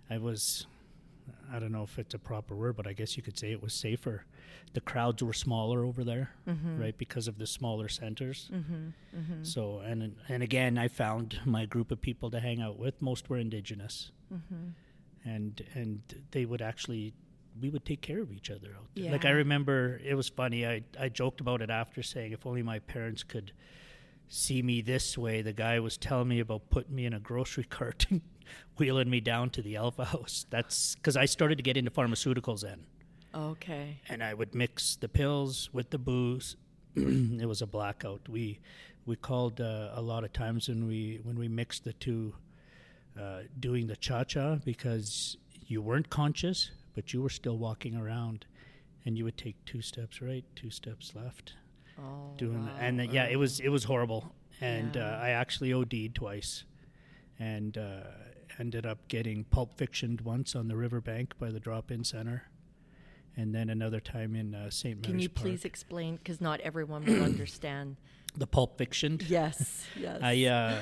[0.10, 0.66] i was
[1.54, 3.62] i don't know if it's a proper word but i guess you could say it
[3.62, 4.26] was safer.
[4.74, 6.32] The crowds were smaller over there
[6.80, 8.50] right because of the smaller centers.
[8.54, 13.02] Mm-hmm, so and and again i found my group of people to hang out with.
[13.02, 14.12] Most were indigenous.
[14.34, 14.70] Mm-hmm.
[15.26, 16.02] And and
[16.32, 17.14] they would actually
[17.62, 19.12] we would take care of each other out there.
[19.12, 20.66] Like I remember it was funny.
[20.66, 23.52] I I joked about it after saying if only my parents could
[24.28, 25.42] see me this way.
[25.42, 28.22] The guy was telling me about putting me in a grocery cart and
[28.78, 30.46] wheeling me down to the Alpha House.
[30.50, 32.86] That's because I started to get into pharmaceuticals then,
[33.34, 36.56] okay and I would mix the pills with the booze.
[36.96, 38.30] it was a blackout.
[38.30, 38.60] We
[39.06, 42.36] we called uh, a lot of times when we when we mixed the two,
[43.20, 48.46] uh, doing the cha cha because you weren't conscious, but you were still walking around,
[49.06, 51.54] and you would take two steps right, two steps left,
[52.00, 52.76] oh doing wow.
[52.80, 55.16] and yeah, it was it was horrible, and Yeah.
[55.18, 56.64] uh, I actually OD'd twice,
[57.40, 58.02] and uh,
[58.58, 62.44] ended up getting pulp fictioned once on the riverbank by the drop-in center.
[63.38, 64.98] And then another time in uh, St.
[64.98, 65.46] Mary's can you Park.
[65.46, 67.96] please explain because not everyone will understand
[68.36, 69.20] the pulp fiction?
[69.30, 70.80] yes yes I uh,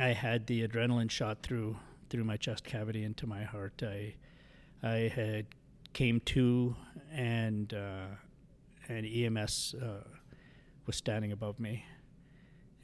[0.00, 1.76] I had the adrenaline shot through
[2.08, 3.82] through my chest cavity into my heart.
[3.82, 4.14] I
[4.82, 5.46] I had
[5.92, 6.76] came to
[7.12, 8.06] and uh,
[8.88, 10.04] and EMS uh,
[10.86, 11.84] was standing above me,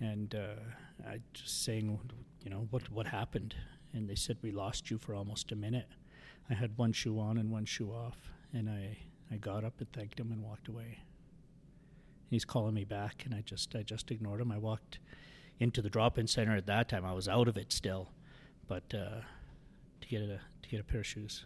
[0.01, 1.99] and uh, I just saying,
[2.43, 3.55] you know, what what happened?
[3.93, 5.89] And they said we lost you for almost a minute.
[6.51, 8.19] I had one shoe on and one shoe off,
[8.53, 8.99] and I
[9.31, 10.99] I got up and thanked him and walked away.
[12.29, 14.51] He's calling me back, and I just I just ignored him.
[14.51, 14.99] I walked
[15.61, 17.05] into the drop-in center at that time.
[17.05, 18.11] I was out of it still,
[18.67, 19.21] but uh,
[20.01, 21.45] to get a to get a pair of shoes.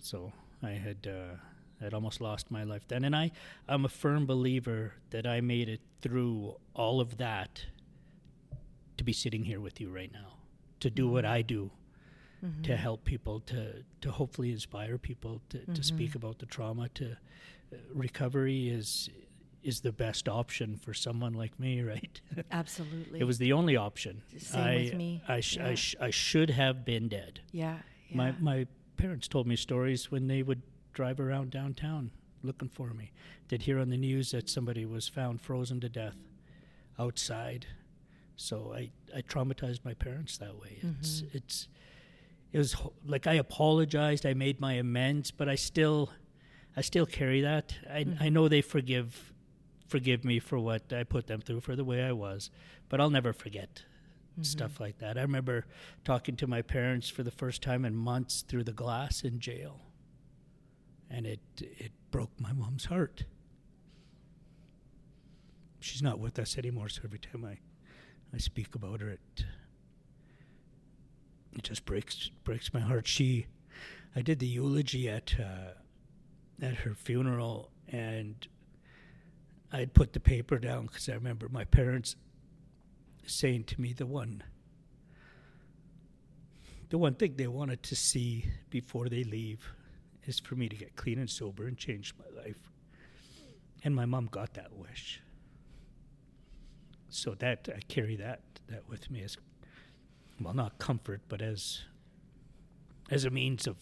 [0.00, 3.32] So I had uh, I'd almost lost my life then, and I
[3.68, 7.64] I'm a firm believer that I made it through all of that
[8.96, 10.38] to be sitting here with you right now,
[10.80, 11.70] to do what I do,
[12.42, 12.62] mm-hmm.
[12.62, 15.74] to help people, to to hopefully inspire people, to, mm-hmm.
[15.74, 16.88] to speak about the trauma.
[16.94, 17.12] To
[17.72, 19.10] uh, recovery is
[19.66, 22.20] is the best option for someone like me, right?
[22.50, 23.20] Absolutely.
[23.20, 24.22] it was the only option.
[24.38, 25.22] Same I, with me.
[25.26, 25.68] I, sh- yeah.
[25.68, 27.40] I, sh- I should have been dead.
[27.52, 28.16] Yeah, yeah.
[28.16, 32.10] My my parents told me stories when they would drive around downtown
[32.42, 33.12] looking for me.
[33.48, 36.16] Did hear on the news that somebody was found frozen to death
[36.98, 37.66] outside.
[38.36, 40.78] So I, I traumatized my parents that way.
[40.82, 41.36] It's mm-hmm.
[41.36, 41.68] it's
[42.52, 46.10] it was like I apologized, I made my amends, but I still
[46.76, 47.74] I still carry that.
[47.90, 48.22] I mm-hmm.
[48.22, 49.32] I know they forgive
[49.86, 52.50] forgive me for what I put them through for the way I was,
[52.88, 53.82] but I'll never forget
[54.32, 54.42] mm-hmm.
[54.42, 55.16] stuff like that.
[55.16, 55.66] I remember
[56.04, 59.80] talking to my parents for the first time in months through the glass in jail,
[61.10, 63.24] and it it broke my mom's heart.
[65.80, 67.58] She's not with us anymore, so every time I
[68.34, 69.44] I speak about her, it
[71.52, 73.06] it just breaks breaks my heart.
[73.06, 73.46] She,
[74.14, 78.46] I did the eulogy at uh, at her funeral, and
[79.72, 82.16] I'd put the paper down because I remember my parents
[83.26, 84.42] saying to me the one
[86.88, 89.72] the one thing they wanted to see before they leave
[90.24, 92.70] is for me to get clean and sober and change my life.
[93.82, 95.20] And my mom got that wish.
[97.08, 99.36] So that I carry that that with me as
[100.40, 101.82] well not comfort but as
[103.10, 103.76] as a means of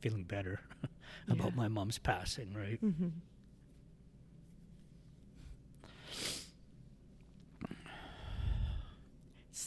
[0.00, 0.60] feeling better
[1.28, 1.56] about yeah.
[1.56, 2.82] my mom's passing, right?
[2.84, 3.08] Mm-hmm.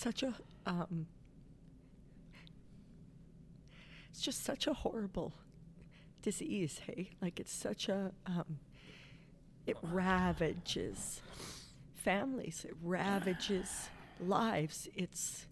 [0.01, 0.33] Such a
[0.65, 1.05] um,
[4.09, 5.33] it's just such a horrible
[6.21, 7.11] disease hey?
[7.21, 8.59] Like it's such a um,
[9.67, 11.21] it ravages
[11.93, 15.45] families it ravages lives it's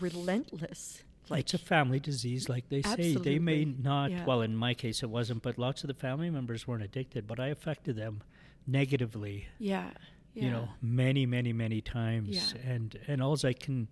[0.00, 3.14] relentless like it's a family disease like they say.
[3.14, 4.24] They may not yeah.
[4.24, 7.38] well in my case it wasn't but lots of the family members weren't addicted but
[7.38, 8.22] i affected them
[8.66, 9.46] negatively.
[9.58, 9.90] Yeah
[10.34, 12.54] you know, many, many, many times.
[12.54, 12.72] Yeah.
[12.72, 13.88] And and all I can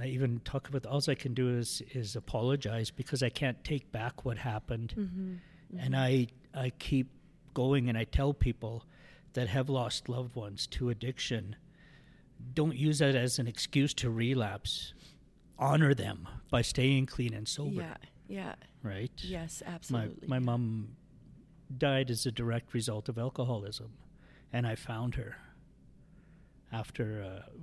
[0.00, 3.92] I even talk about all I can do is is apologize because I can't take
[3.92, 4.94] back what happened.
[4.96, 5.32] Mm-hmm.
[5.32, 5.78] Mm-hmm.
[5.78, 7.10] And I I keep
[7.54, 8.84] going and I tell people
[9.34, 11.56] that have lost loved ones to addiction,
[12.54, 14.94] don't use that as an excuse to relapse.
[15.58, 17.82] Honor them by staying clean and sober.
[17.82, 17.96] Yeah.
[18.28, 18.54] Yeah.
[18.82, 19.12] Right?
[19.18, 20.28] Yes, absolutely.
[20.28, 20.96] My my mom
[21.76, 23.92] died as a direct result of alcoholism
[24.52, 25.36] and I found her
[26.72, 27.60] after uh,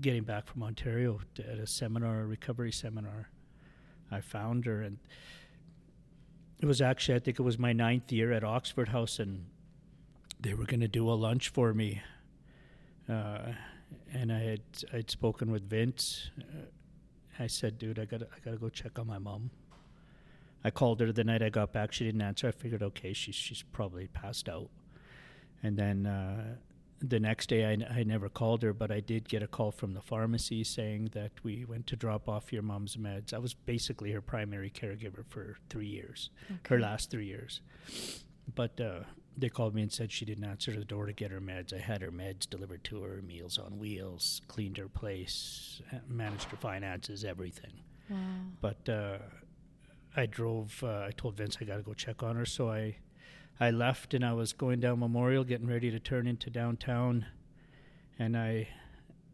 [0.00, 3.30] getting back from Ontario at a seminar, a recovery seminar.
[4.10, 4.98] I found her, and
[6.60, 9.46] it was actually, I think it was my ninth year at Oxford House, and
[10.40, 12.02] they were going to do a lunch for me.
[13.08, 13.52] Uh,
[14.12, 14.62] and I had
[14.92, 16.30] I'd spoken with Vince.
[16.38, 16.66] Uh,
[17.38, 19.50] I said, "Dude, I got I got to go check on my mom."
[20.62, 21.92] I called her the night I got back.
[21.92, 22.48] She didn't answer.
[22.48, 24.68] I figured, okay, she's she's probably passed out.
[25.62, 26.56] And then uh,
[27.00, 29.94] the next day, I, I never called her, but I did get a call from
[29.94, 33.32] the pharmacy saying that we went to drop off your mom's meds.
[33.32, 36.74] I was basically her primary caregiver for three years, okay.
[36.74, 37.60] her last three years.
[38.54, 39.00] But uh,
[39.36, 41.72] they called me and said she didn't answer the door to get her meds.
[41.72, 46.56] I had her meds delivered to her, meals on wheels, cleaned her place, managed her
[46.56, 47.72] finances, everything.
[48.08, 48.16] Wow.
[48.60, 49.18] But uh,
[50.16, 50.82] I drove.
[50.82, 52.96] Uh, I told Vince I got to go check on her, so I
[53.60, 57.26] I left and I was going down Memorial, getting ready to turn into downtown,
[58.18, 58.68] and I,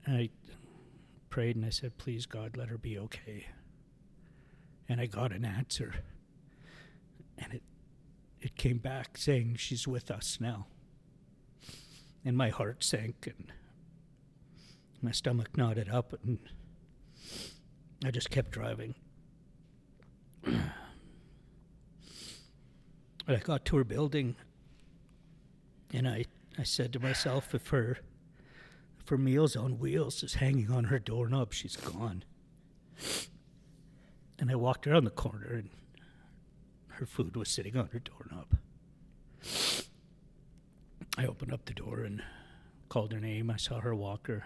[0.05, 0.31] I
[1.31, 3.47] prayed and I said, "Please God, let her be okay."
[4.89, 5.95] And I got an answer,
[7.39, 7.63] and it,
[8.41, 10.67] it came back saying she's with us now.
[12.25, 13.53] And my heart sank, and
[15.01, 16.41] my stomach knotted up, and
[18.05, 18.97] I just kept driving.
[23.29, 24.37] I got to her building,
[25.93, 26.27] and I,
[26.59, 27.99] I said to myself, if her
[29.07, 31.53] for Meals on Wheels is hanging on her doorknob.
[31.53, 32.25] She's gone.
[34.39, 35.71] And I walked around the corner and
[36.89, 38.59] her food was sitting on her doorknob.
[41.17, 42.21] I opened up the door and
[42.89, 43.49] called her name.
[43.49, 44.45] I saw her walker.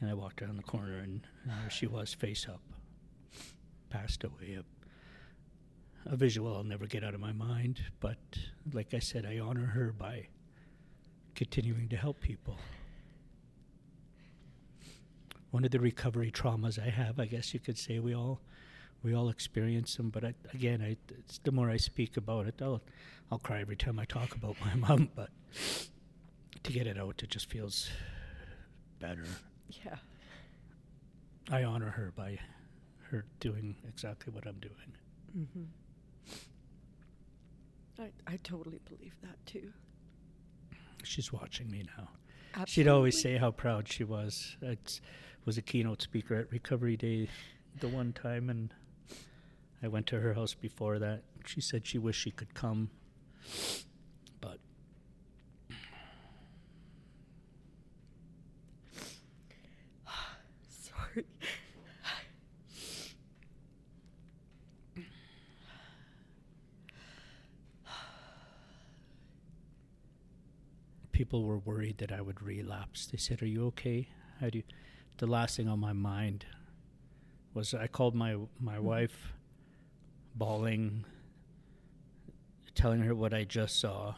[0.00, 2.60] And I walked around the corner and there she was, face up.
[3.90, 4.58] Passed away.
[4.60, 4.64] A,
[6.06, 7.80] a visual I'll never get out of my mind.
[8.00, 8.18] But
[8.72, 10.28] like I said, I honor her by
[11.34, 12.56] continuing to help people.
[15.50, 18.40] One of the recovery traumas I have, I guess you could say, we all
[19.02, 20.10] we all experience them.
[20.10, 20.96] But I, again, I,
[21.44, 22.82] the more I speak about it, I'll
[23.30, 25.10] I'll cry every time I talk about my mom.
[25.14, 25.30] But
[26.62, 27.90] to get it out, it just feels
[29.00, 29.24] better.
[29.84, 29.96] Yeah.
[31.50, 32.38] I honor her by
[33.10, 34.92] her doing exactly what I'm doing.
[35.38, 35.62] Mm-hmm.
[37.98, 39.72] I I totally believe that too.
[41.02, 42.08] She's watching me now.
[42.54, 42.72] Absolutely.
[42.72, 44.56] She'd always say how proud she was.
[44.66, 44.76] I
[45.44, 47.28] was a keynote speaker at Recovery Day
[47.80, 48.72] the one time, and
[49.82, 51.22] I went to her house before that.
[51.44, 52.90] She said she wished she could come,
[54.40, 54.58] but
[60.68, 61.24] Sorry.
[71.26, 73.06] People were worried that I would relapse.
[73.06, 74.08] They said, "Are you okay?
[74.40, 74.64] How do you?"
[75.16, 76.46] The last thing on my mind
[77.52, 79.32] was I called my my wife,
[80.36, 81.04] bawling,
[82.76, 84.14] telling her what I just saw.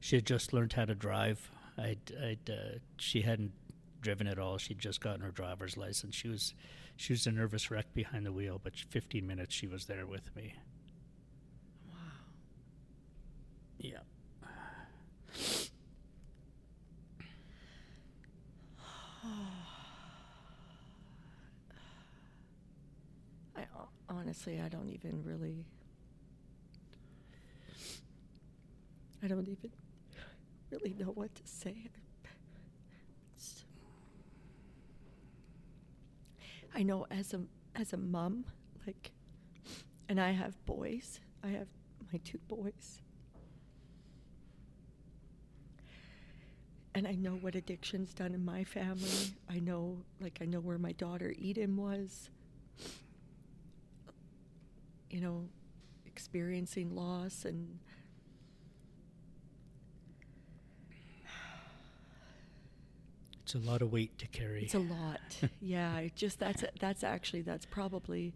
[0.00, 1.48] She had just learned how to drive.
[1.78, 3.52] I'd, I'd uh, she hadn't
[4.00, 4.58] driven at all.
[4.58, 6.16] She'd just gotten her driver's license.
[6.16, 6.54] She was
[6.96, 10.34] she was a nervous wreck behind the wheel, but 15 minutes she was there with
[10.34, 10.54] me.
[11.88, 11.94] Wow.
[13.78, 13.98] Yeah.
[23.56, 23.64] I
[24.12, 25.64] honestly, I don't even really.
[29.22, 29.70] I don't even
[30.70, 31.76] really know what to say.
[36.74, 37.40] I know as a
[37.74, 38.44] as a mom,
[38.86, 39.12] like,
[40.08, 41.20] and I have boys.
[41.44, 41.68] I have
[42.12, 43.00] my two boys.
[46.94, 49.32] And I know what addiction's done in my family.
[49.48, 52.28] I know, like, I know where my daughter Eden was
[55.12, 55.44] you know,
[56.06, 57.78] experiencing loss and
[63.44, 64.62] It's a lot of weight to carry.
[64.62, 65.20] it's a lot.
[65.60, 68.34] yeah, it just that's that's actually that's probably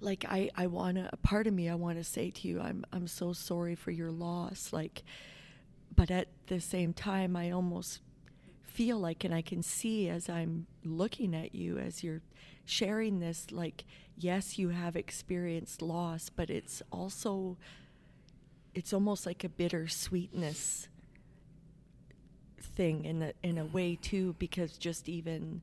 [0.00, 2.60] like I I want to a part of me I want to say to you
[2.60, 5.02] I'm I'm so sorry for your loss like
[5.94, 8.00] but at the same time I almost
[8.72, 12.22] feel like and I can see as I'm looking at you as you're
[12.64, 13.84] sharing this like
[14.16, 17.56] yes you have experienced loss but it's also
[18.74, 20.88] it's almost like a bitter sweetness
[22.60, 25.60] thing in a in a way too because just even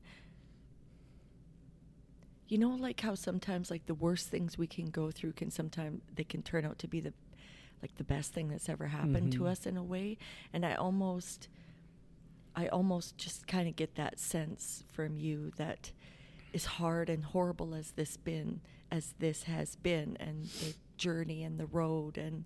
[2.48, 6.00] you know like how sometimes like the worst things we can go through can sometimes
[6.14, 7.12] they can turn out to be the
[7.82, 9.46] like the best thing that's ever happened to Mhm.
[9.50, 10.18] us in a way
[10.52, 11.48] and i almost
[12.56, 15.92] i almost just kind of get that sense from you that
[16.54, 18.60] as hard and horrible as this been
[18.90, 22.44] as this has been and the journey and the road and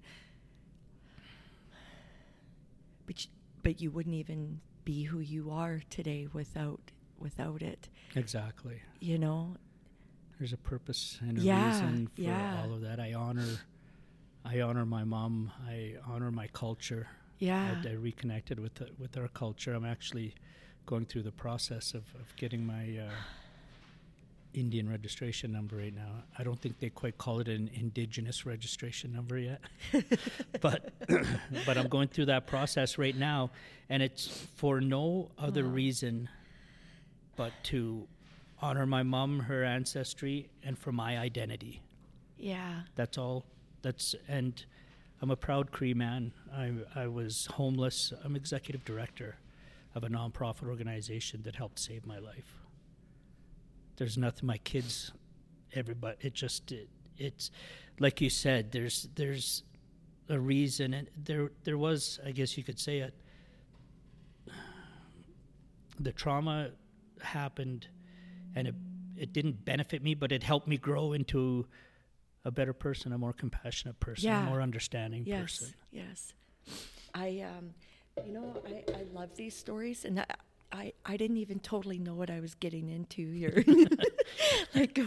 [3.07, 3.31] but y-
[3.63, 8.83] but you wouldn't even be who you are today without without it exactly.
[9.01, 9.57] you know
[10.39, 12.61] There's a purpose and a Yeah, reason for yeah.
[12.63, 13.01] all of that.
[13.01, 13.61] I honor,
[14.45, 15.51] I honor my mom.
[15.67, 17.07] I honor my culture.
[17.39, 19.73] Yeah I, I reconnected with the, with our culture.
[19.75, 20.35] I'm actually
[20.87, 23.11] going through the process of, of getting my uh,
[24.53, 26.23] Indian registration number right now.
[26.39, 29.61] I don't think they quite call it an indigenous registration number yet,
[30.61, 30.93] but
[31.67, 33.51] but I'm going through that process right now,
[33.89, 35.71] and it's for no other Wow.
[35.71, 36.29] reason
[37.37, 38.07] but to
[38.63, 41.83] honor my mom, her ancestry, and for my identity.
[42.39, 43.45] yeah That's all.
[43.83, 44.65] That's and
[45.25, 46.33] I'm a proud Cree man.
[46.55, 48.13] I I was homeless.
[48.23, 49.37] I'm executive director
[49.95, 52.59] of a nonprofit organization that helped save my life.
[53.97, 55.13] There's nothing my kids,
[55.73, 56.19] everybody.
[56.21, 57.51] It just it, it's
[57.99, 58.71] like you said.
[58.71, 59.63] There's there's
[60.29, 63.15] a reason, and there there was I guess you could say it.
[65.99, 66.73] The trauma
[67.23, 67.89] happened,
[68.55, 68.75] and it
[69.17, 71.67] it didn't benefit me, but it helped me grow into
[72.45, 74.47] a better person, a more compassionate person, Yeah.
[74.47, 75.75] a more understanding yes person.
[75.93, 76.35] yes
[77.15, 77.75] i um
[78.27, 80.27] You know, I, I love these stories, and I,
[80.71, 83.65] I, I didn't even totally know what I was getting into here.
[84.75, 84.99] like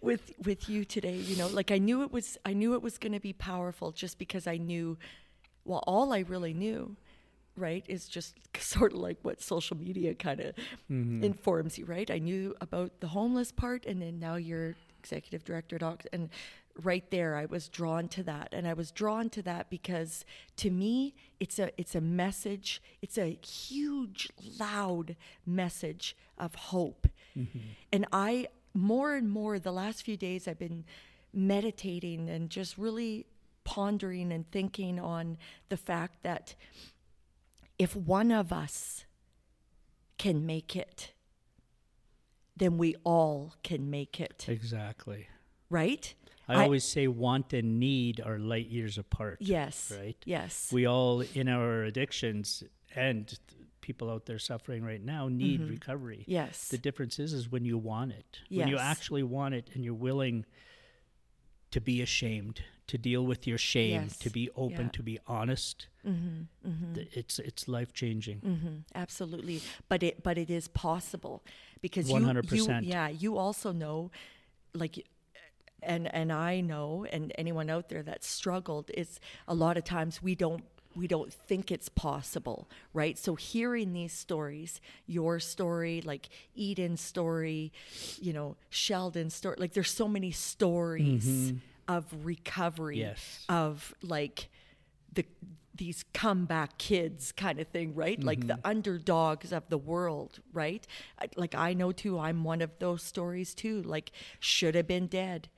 [0.00, 2.96] with with you today, you know, like I knew it was I knew it was
[2.98, 4.98] going to be powerful just because I knew
[5.64, 6.96] well all I really knew,
[7.56, 10.54] right, is just sort of like what social media kind of
[10.90, 11.24] mm-hmm.
[11.24, 12.08] informs you, right?
[12.10, 16.28] I knew about the homeless part and then now you're executive director doc and
[16.82, 20.24] right there I was drawn to that and I was drawn to that because
[20.56, 24.28] to me it's a it's a message it's a huge
[24.58, 27.58] loud message of hope mm-hmm.
[27.92, 30.84] and I more and more the last few days I've been
[31.32, 33.26] meditating and just really
[33.64, 35.36] pondering and thinking on
[35.68, 36.54] the fact that
[37.78, 39.04] if one of us
[40.16, 41.12] can make it
[42.58, 45.28] then we all can make it exactly
[45.70, 46.14] right
[46.48, 49.38] I, I always say want and need are light years apart.
[49.40, 49.92] Yes.
[49.94, 50.16] Right?
[50.24, 50.70] Yes.
[50.72, 53.38] We all, in our addictions and
[53.82, 55.70] people out there suffering right now, need mm-hmm.
[55.70, 56.24] recovery.
[56.26, 56.68] Yes.
[56.68, 58.38] The difference is, is when you want it.
[58.48, 58.60] Yes.
[58.60, 60.46] When you actually want it and you're willing
[61.70, 64.16] to be ashamed, to deal with your shame, yes.
[64.18, 64.92] to be open, yeah.
[64.92, 65.86] to be honest.
[66.06, 66.68] Mm-hmm.
[66.68, 67.02] Mm-hmm.
[67.12, 68.40] It's it's life changing.
[68.40, 68.76] Mm-hmm.
[68.94, 71.44] Absolutely, but it but it is possible
[71.80, 72.86] because one hundred percent.
[72.86, 74.10] Yeah, you also know,
[74.74, 75.06] like
[75.82, 80.22] and and I know and anyone out there that struggled is a lot of times
[80.22, 80.64] we don't
[80.96, 83.16] we don't think it's possible, right?
[83.16, 86.28] So hearing these stories, your story, like
[86.58, 87.72] Eden's story,
[88.20, 91.58] you know, Sheldon's story, like there's so many stories mm-hmm.
[91.88, 93.44] Of recovery, yes.
[93.48, 94.48] of like
[95.12, 95.24] the
[95.74, 98.18] these comeback kids kind of thing, right?
[98.18, 98.26] Mm-hmm.
[98.26, 98.66] Like the mm-hmm.
[98.66, 100.86] underdogs of the world, right?
[101.36, 103.82] Like I know too, I'm one of those stories too.
[103.82, 104.10] Like
[104.40, 105.48] should have been dead,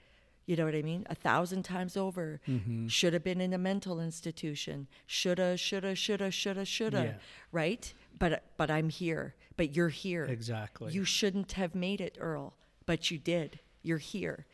[0.51, 1.07] you know what I mean?
[1.09, 2.41] A thousand times over.
[2.49, 2.89] Mm-hmm.
[2.89, 4.89] Should have been in a mental institution.
[5.07, 7.03] Shoulda, shoulda, shoulda, shoulda, shoulda.
[7.05, 7.13] Yeah.
[7.53, 7.95] Right?
[8.19, 9.37] But but I'm here.
[9.57, 10.25] But you're here.
[10.25, 10.93] Exactly.
[10.93, 12.55] You shouldn't have made it, Earl,
[12.85, 13.61] but you did.
[13.85, 14.45] You're here.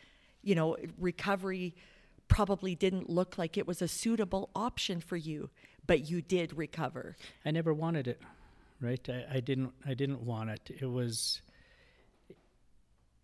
[0.47, 1.75] You know, recovery
[2.29, 5.51] probably didn't look like it was a suitable option for you,
[5.89, 7.17] but you did recover.
[7.45, 8.23] I never wanted it.
[8.81, 9.05] Right?
[9.09, 10.71] I, I didn't I didn't want it.
[10.81, 11.43] It was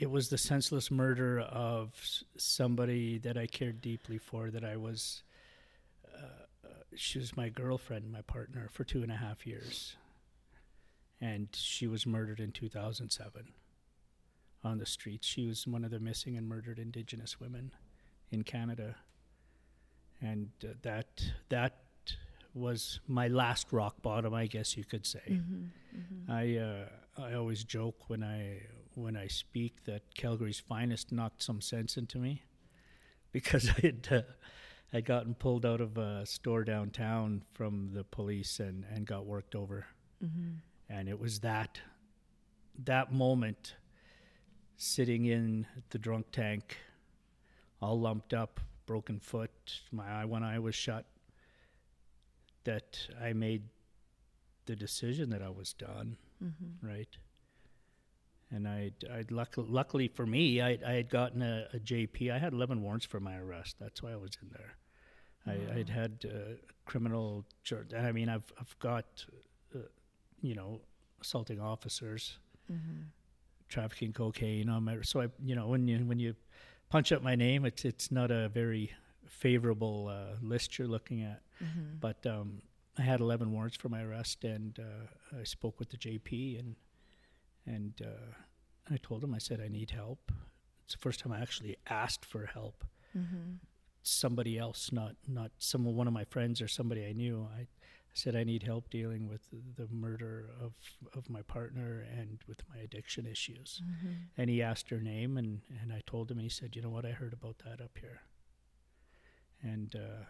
[0.01, 1.93] it was the senseless murder of
[2.37, 4.51] somebody that I cared deeply for.
[4.51, 5.23] That I was,
[6.13, 9.95] uh, she was my girlfriend, my partner for two and a half years,
[11.21, 13.53] and she was murdered in 2007
[14.65, 15.27] on the streets.
[15.27, 17.73] She was one of the missing and murdered Indigenous women
[18.31, 18.97] in Canada,
[20.21, 21.79] and uh, that that
[22.55, 25.23] was my last rock bottom, I guess you could say.
[25.29, 25.65] Mm-hmm,
[25.97, 26.31] mm-hmm.
[26.31, 28.63] I uh, I always joke when I
[28.95, 32.43] when I speak that Calgary's finest knocked some sense into me
[33.33, 34.23] because I had uh,
[34.93, 39.55] I'd gotten pulled out of a store downtown from the police and, and got worked
[39.55, 39.87] over.
[40.23, 40.51] Mm-hmm.
[40.91, 41.81] And it was that
[42.85, 43.75] that moment
[44.77, 46.77] sitting in the drunk tank,
[47.81, 51.05] all lumped up, broken foot, my eye one eye was shut,
[52.65, 53.63] that I made
[54.67, 56.17] the decision that I was done.
[56.43, 56.87] Mm-hmm.
[56.87, 57.17] Right
[58.53, 62.31] and I'd, I'd luck, luckily for me, I, I had gotten a, a, JP.
[62.31, 63.77] I had 11 warrants for my arrest.
[63.81, 64.77] That's why I was in there.
[65.47, 65.73] Wow.
[65.73, 66.55] I, would had uh,
[66.85, 67.95] criminal charge.
[67.95, 69.25] I mean, I've I've got,
[69.75, 69.79] uh,
[70.41, 70.81] you know,
[71.21, 72.39] assaulting officers,
[72.71, 73.03] mm-hmm.
[73.73, 74.99] Trafficking cocaine on my.
[75.03, 76.35] So I, you know, when you when you
[76.89, 78.93] punch up my name, it's it's not a very
[79.27, 81.43] favorable uh, list you're looking at.
[81.63, 81.97] Mm-hmm.
[82.01, 82.63] But um,
[82.99, 86.77] I had 11 warrants for my arrest, and uh, I spoke with the JP and
[87.67, 90.33] and uh, I told him, I said, I need help.
[90.85, 92.85] It's the first time I actually asked for help.
[93.17, 93.55] Mm-hmm.
[94.03, 97.49] Somebody else, not not some one of my friends or somebody I knew.
[97.57, 97.67] I,
[98.15, 99.41] I said I need help dealing with
[99.77, 100.73] the, murder of
[101.15, 103.81] of my partner and with my addiction issues.
[103.83, 104.13] Mm-hmm.
[104.37, 106.39] And he asked her name, and and I told him.
[106.39, 108.21] And he said, you know what, I heard about that up here.
[109.63, 110.25] And uh,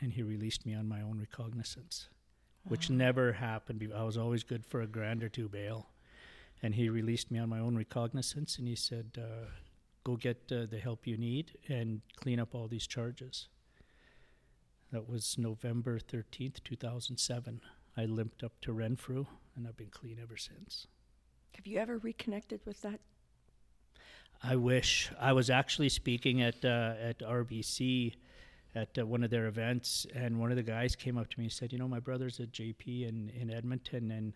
[0.00, 2.08] and he released me on my own recognizance,
[2.64, 2.70] wow.
[2.70, 3.88] which never happened.
[3.94, 5.86] I was always good for a grand or two bail
[6.62, 9.46] and he released me on my own recognizance and he said uh,
[10.04, 13.48] go get uh, the help you need and clean up all these charges
[14.92, 17.60] that was november 13th 2007
[17.96, 19.26] i limped up to renfrew
[19.56, 20.86] and i've been clean ever since.
[21.56, 23.00] Have you ever reconnected with that?
[24.42, 25.10] I wish.
[25.18, 28.14] I was actually speaking at uh, at rbc
[28.74, 31.46] at uh, one of their events and one of the guys came up to me
[31.46, 34.34] and said you know my brother's a jp in, in edmonton and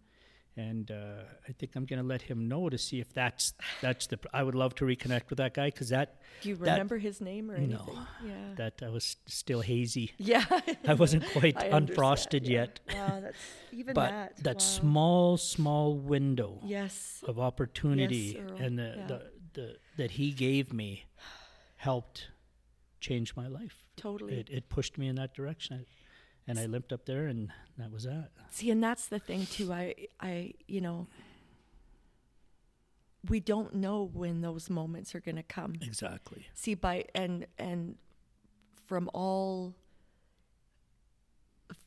[0.68, 4.06] and uh, I think I'm going to let him know to see if that's that's
[4.06, 4.18] the.
[4.32, 6.08] I would love to reconnect with that guy because that
[6.42, 7.94] Do you that- remember his name or anything?
[7.94, 8.06] No.
[8.26, 8.54] Yeah.
[8.56, 10.12] that I was still hazy.
[10.18, 10.44] yeah.
[10.86, 12.58] I wasn't quite I unfrosted yeah.
[12.60, 12.80] yet.
[12.94, 13.36] Wow, that's
[13.72, 14.36] even But that.
[14.44, 14.60] that wow.
[14.80, 17.24] small, small window Yes.
[17.26, 19.06] of opportunity Earl, and the, yeah.
[19.06, 19.20] the,
[19.54, 21.04] the that he gave me
[21.76, 22.28] helped
[23.00, 23.84] change my life.
[23.96, 24.34] Totally.
[24.40, 25.86] It, it pushed me in that direction.
[26.46, 28.30] And I limped up there, and that was that.
[28.50, 29.72] See, and that's the thing too.
[29.72, 31.06] I, I, you know,
[33.28, 35.74] we don't know when those moments are going to come.
[35.80, 36.46] Exactly.
[36.54, 37.96] See, by and and
[38.86, 39.74] from all,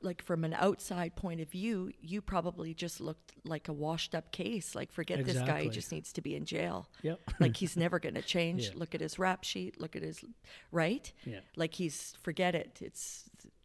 [0.02, 4.32] like from an outside point of view, you probably just looked like a washed up
[4.32, 4.76] case.
[4.76, 6.88] Like, forget this guy; he just needs to be in jail.
[7.02, 7.20] Yep.
[7.40, 8.68] Like he's never going to change.
[8.68, 8.74] Yeah.
[8.76, 9.82] Look at his rap sheet.
[9.82, 10.24] Look at his,
[10.72, 11.12] right?
[11.26, 11.40] yeah.
[11.56, 12.80] Like he's forget it.
[12.82, 13.24] It's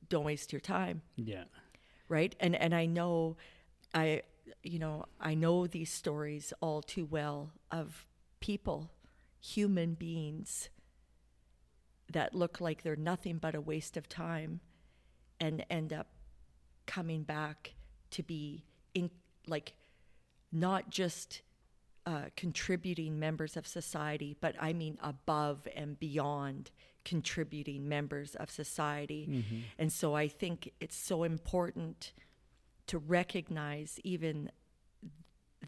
[0.08, 1.44] don't waste your time Yeah.
[2.08, 3.36] right and and i know
[3.94, 4.22] i
[4.62, 8.06] you know i know these stories all too well of
[8.40, 8.90] people
[9.40, 10.68] human beings
[12.12, 14.60] that look like they're nothing but a waste of time
[15.38, 16.08] and end up
[16.86, 17.74] coming back
[18.10, 19.10] to be in
[19.46, 19.74] like
[20.50, 21.42] not just
[22.10, 26.70] uh, contributing members of society, but I mean above and beyond
[27.04, 29.22] contributing members of society.
[29.78, 32.12] And so I think it's so important
[32.86, 34.50] to recognize even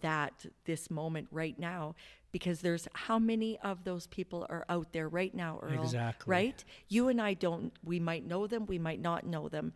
[0.01, 1.95] that this moment right now
[2.33, 6.31] because there's how many of those people are out there right now Earl, Exactly.
[6.31, 9.73] right you and i don't we might know them we might not know them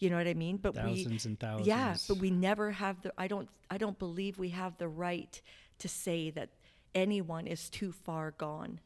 [0.00, 1.66] you know what i mean but we Thousands and thousands.
[1.68, 5.40] yeah, but we never have the I don't I don't believe we have the right
[5.78, 6.50] to say that
[6.94, 8.80] anyone is too far gone.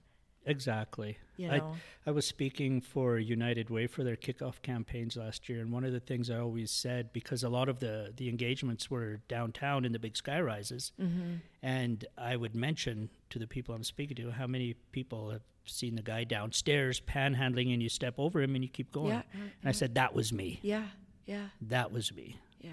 [0.49, 1.18] Exactly.
[1.37, 1.74] You I, know.
[2.07, 5.93] I was speaking for United Way for their kickoff campaigns last year, and one of
[5.93, 9.91] the things I always said because a lot of the the engagements were downtown in
[9.93, 11.34] the big sky rises, Mm-hmm.
[11.62, 15.97] and I would mention to the people I'm speaking to how many people have seen
[15.97, 19.14] the guy downstairs panhandling, and you step over him and you keep going.
[19.14, 20.61] Yeah, And I said that was me.
[20.62, 20.87] Yeah,
[21.26, 22.39] yeah, That was me.
[22.61, 22.70] yeah.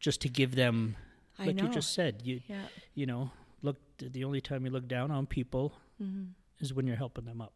[0.00, 0.96] Just to give them,
[1.38, 2.66] I like you just said, you Yeah.
[2.94, 3.30] you know,
[3.62, 3.78] look.
[3.98, 5.72] The only time you look down on people
[6.02, 6.24] Mm-hmm.
[6.60, 7.52] is when you're helping them up.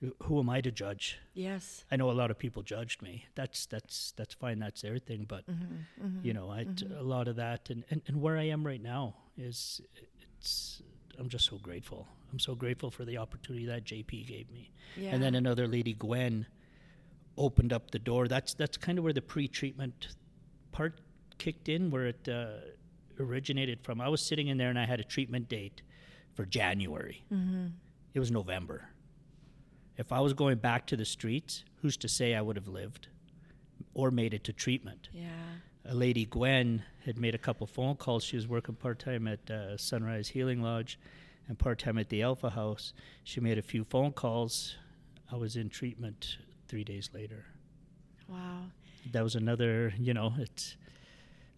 [0.00, 1.18] Who- Who am I to judge?
[1.34, 1.84] Yes.
[1.90, 3.26] I know a lot of people judged me.
[3.34, 4.58] That's that's that's fine.
[4.58, 5.26] That's their thing.
[5.28, 6.20] But Mm-hmm.
[6.22, 6.66] you know, I
[6.98, 9.80] a lot of that, and, and and where I am right now is
[10.38, 10.82] it's.
[11.18, 12.08] I'm just so grateful.
[12.32, 14.70] I'm so grateful for the opportunity that JP gave me.
[14.96, 15.10] Yeah.
[15.12, 16.46] And then another lady, Gwen,
[17.36, 18.26] opened up the door.
[18.26, 20.16] That's that's kind of where the pre-treatment
[20.72, 21.00] part
[21.40, 22.60] kicked in, where it uh,
[23.18, 24.00] originated from.
[24.00, 25.82] I was sitting in there and I had a treatment date
[26.34, 27.24] for January.
[27.32, 27.66] Mm-hmm.
[28.14, 28.88] It was November.
[29.96, 33.08] If I was going back to the streets, who's to say I would have lived
[33.94, 35.08] or made it to treatment?
[35.12, 35.28] Yeah.
[35.84, 38.22] a lady Gwen had made a couple phone calls.
[38.22, 40.98] She was working part time at uh, Sunrise Healing Lodge
[41.48, 42.92] and part time at the Alpha House.
[43.24, 44.76] She made a few phone calls.
[45.32, 46.36] I was in treatment
[46.68, 47.46] three days later.
[48.28, 48.64] Wow.
[49.12, 50.76] That was another, you know, it's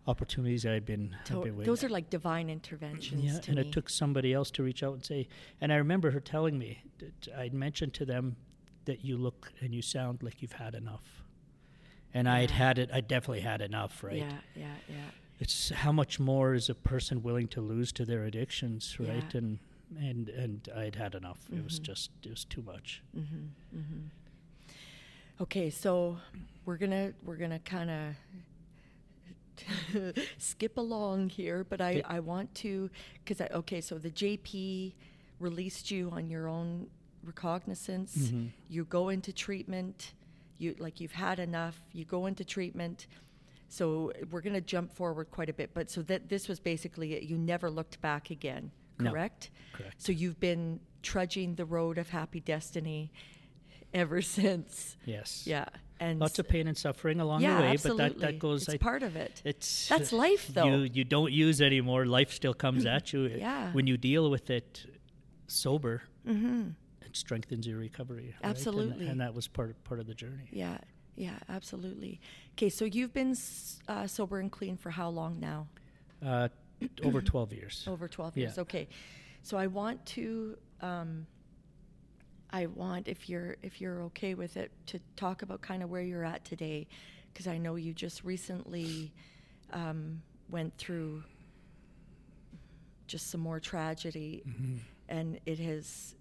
[0.06, 1.64] opportunities I'd been, I'd been waiting.
[1.64, 3.66] those are like divine interventions yeah, to and me.
[3.68, 5.28] it took somebody else to reach out and say.
[5.60, 8.36] And I remember her telling me that I'd mentioned to them
[8.84, 11.04] that you look and you sound like you've had enough.
[12.14, 12.90] And I'd had it.
[12.92, 14.16] I definitely had enough, right?
[14.16, 14.96] Yeah, yeah, yeah.
[15.40, 19.20] it's how much more is a person willing to lose to their addictions right Yeah.
[19.22, 19.36] Mm-hmm.
[19.38, 19.58] and
[20.00, 23.02] and and i'd had enough it was just it was too much
[25.40, 26.18] Okay, so
[26.64, 28.14] we're gonna we're gonna kind of
[30.38, 32.90] skip along here, but I I want to
[33.24, 34.92] because I okay, so the JP
[35.40, 36.86] released you on your own
[37.24, 38.16] recognizance.
[38.16, 38.46] Mm-hmm.
[38.68, 40.12] You go into treatment.
[40.58, 41.80] You like you've had enough.
[41.92, 43.06] You go into treatment.
[43.68, 47.22] So we're gonna jump forward quite a bit, but so that this was basically it.
[47.22, 49.10] You never looked back again, No.
[49.10, 49.50] correct?
[49.72, 49.94] Correct.
[50.02, 53.10] So you've been trudging the road of happy destiny
[53.94, 54.96] ever since.
[55.06, 55.64] yes Yeah,
[56.04, 58.08] and lots of pain and suffering along yeah, the way absolutely.
[58.08, 59.34] but that that goes It's I, part of it.
[59.44, 60.66] it's That's life, though.
[60.70, 63.72] you you don't use anymore life still comes at you Yeah.
[63.76, 64.68] when you deal with it
[65.46, 65.94] sober
[67.06, 68.34] it strengthens your recovery right?
[68.42, 68.50] And- Mm-hmm.
[68.50, 69.06] Absolutely.
[69.10, 70.78] and, that was part part of the journey Yeah,
[71.26, 72.14] yeah, absolutely.
[72.54, 73.34] Okay, so you've been
[73.88, 75.60] uh, sober and clean for how long now?
[76.30, 76.48] uh,
[77.08, 78.42] over 12 years Over twelve Yeah.
[78.44, 78.58] years.
[78.64, 78.84] Okay,
[79.48, 80.24] so I want to.
[80.80, 81.10] Um,
[82.52, 86.02] I want, if you're if you're okay with it, to talk about kind of where
[86.02, 86.86] you're at today,
[87.32, 89.12] because I know you just recently
[89.72, 91.22] um, went through
[93.06, 94.42] just some more tragedy,
[95.08, 96.14] and it has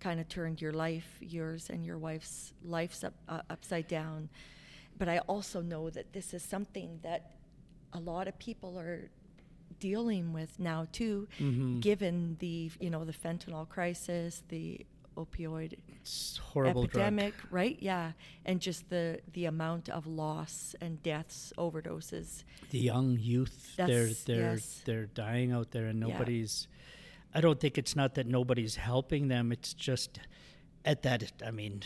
[0.00, 4.28] kind of turned your life, yours and your wife's life's up, uh, upside down.
[4.98, 7.32] But I also know that this is something that
[7.92, 9.10] a lot of people are
[9.78, 11.80] dealing with now too, Mhm.
[11.80, 14.84] given the you know the fentanyl crisis, the
[15.24, 15.74] opioid
[16.52, 16.90] horrible drug.
[17.02, 17.76] epidemic, right?
[17.80, 18.12] Yeah,
[18.44, 22.44] and just the the amount of loss and deaths, overdoses.
[22.70, 24.82] the young youth they're they're yes.
[24.84, 26.06] they're dying out there and Yeah.
[26.12, 26.68] nobody's
[27.34, 30.20] i don't think it's not that nobody's helping them it's just
[30.84, 31.82] at that i mean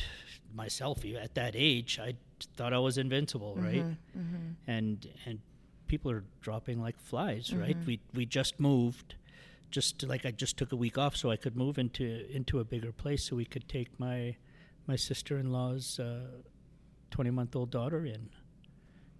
[0.55, 2.15] myself at that age i
[2.57, 3.85] thought i was invincible right
[4.17, 4.53] Mm-hmm.
[4.67, 5.39] and and
[5.87, 7.87] people are dropping like flies right Mhm.
[7.87, 9.15] we we just moved
[9.75, 12.65] just like i just took a week off so i could move into into a
[12.65, 14.37] bigger place so we could take my
[14.87, 16.27] my sister-in-law's uh
[17.15, 18.29] 20 month old daughter in.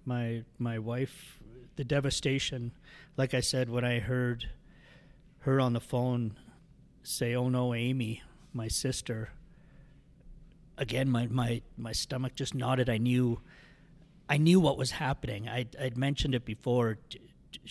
[0.05, 1.39] My my wife
[1.77, 2.73] the devastation
[3.17, 4.51] like i said when i heard
[5.41, 6.37] her on the phone
[7.03, 9.31] say oh no amy my sister
[10.77, 12.91] again my my my stomach just nodded.
[12.91, 13.41] I knew
[14.29, 15.49] i knew what was happening.
[15.49, 16.99] I would i'd mentioned it before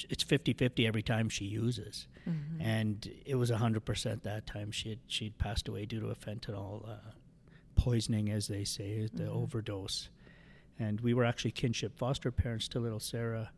[0.10, 2.62] it's 50-50 every time she uses Mm-hmm.
[2.62, 6.88] and it was 100% that time she had she'd passed away due to a fentanyl
[6.90, 6.96] uh,
[7.76, 9.36] poisoning as they say the Mhm.
[9.44, 10.10] overdose
[10.80, 13.52] and we were actually kinship foster parents to little Sarah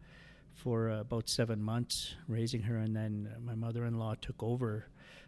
[0.53, 4.88] for uh, about seven months, raising her, and then uh, my mother-in-law took over.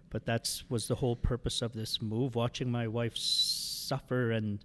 [0.09, 4.59] But that was the whole purpose of this move: watching my wife suffer and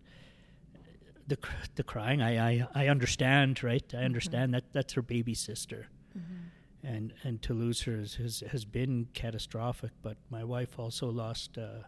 [1.26, 2.22] the cr- the crying.
[2.22, 3.84] I I, I understand, right?
[3.94, 6.86] I understand that that's her baby sister, Mm-hmm.
[6.86, 9.90] and and to lose her is, has has been catastrophic.
[10.02, 11.58] But my wife also lost.
[11.58, 11.84] Uh,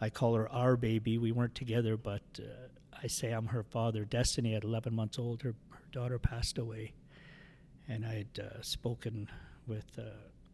[0.00, 1.18] I call her our baby.
[1.18, 2.68] We weren't together, but uh,
[3.02, 4.04] I say I'm her father.
[4.04, 6.92] Destiny, at 11 months old, her, her daughter passed away,
[7.88, 9.28] and I'd uh, spoken
[9.66, 10.02] with uh,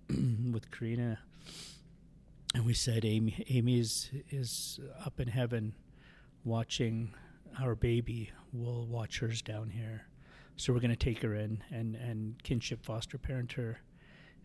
[0.52, 1.18] with Karina,
[2.54, 5.74] and we said Amy Amy is is up in heaven,
[6.44, 7.14] watching
[7.60, 8.30] our baby.
[8.52, 10.06] We'll watch hers down here,
[10.56, 13.78] so we're going to take her in and and kinship foster parent her.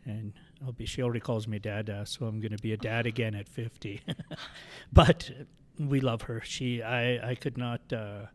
[0.05, 0.33] And
[0.65, 0.85] I'll be.
[0.85, 4.01] She already calls me dada, so I'm going to be a dad again at 50.
[4.93, 5.29] but
[5.79, 6.41] we love her.
[6.43, 8.25] She, I, I could not, uh,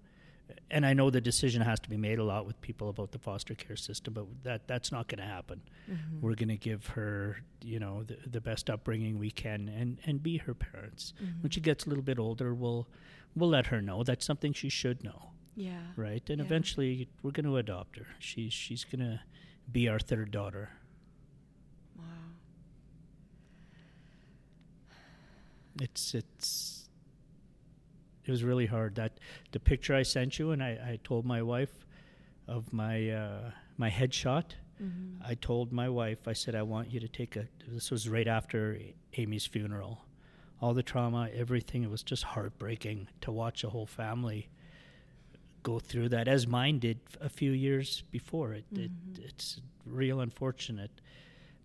[0.71, 3.19] and I know the decision has to be made a lot with people about the
[3.19, 5.61] foster care system, but that that's not going to happen.
[5.91, 6.21] Mm-hmm.
[6.21, 10.23] We're going to give her, you know, the, the best upbringing we can, and and
[10.23, 11.13] be her parents.
[11.23, 11.43] Mm-hmm.
[11.43, 12.89] When she gets a little bit older, we'll
[13.35, 16.29] we'll let her know that's something she should know, yeah, right?
[16.31, 16.45] And Yeah.
[16.45, 18.07] eventually, we're going to adopt her.
[18.19, 19.21] She's she's going to
[19.71, 20.71] be our third daughter.
[21.97, 22.05] wow,
[25.81, 26.89] it's it's
[28.25, 29.19] it was really hard that
[29.53, 31.85] the picture i sent you and i, I told my wife
[32.47, 34.53] of my uh, my headshot
[34.83, 35.23] mm-hmm.
[35.27, 38.29] i told my wife i said i want you to take a this was right
[38.29, 38.79] after
[39.19, 40.03] amy's funeral
[40.61, 44.49] all the trauma everything it was just heartbreaking to watch a whole family
[45.65, 48.53] go through that as mine did a few years before.
[48.55, 48.85] It, Mhm.
[49.19, 50.91] it it's real unfortunate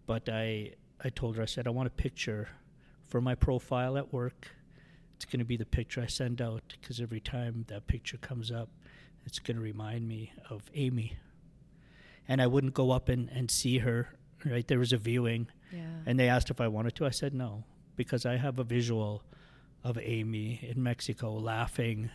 [0.06, 0.74] but i
[1.06, 2.50] i told her i said i want a picture
[3.10, 4.39] for my profile at work.
[5.16, 8.52] It's going to be the picture i send out because every time that picture comes
[8.52, 8.70] up
[9.26, 11.10] it's going to remind me of amy.
[12.28, 14.00] And i wouldn't go up and, and see her
[14.45, 14.68] right?
[14.68, 17.06] There was a viewing yeah, and they asked if i wanted to.
[17.06, 17.64] I said no
[17.95, 19.24] because i have a visual
[19.84, 22.10] of amy in mexico laughing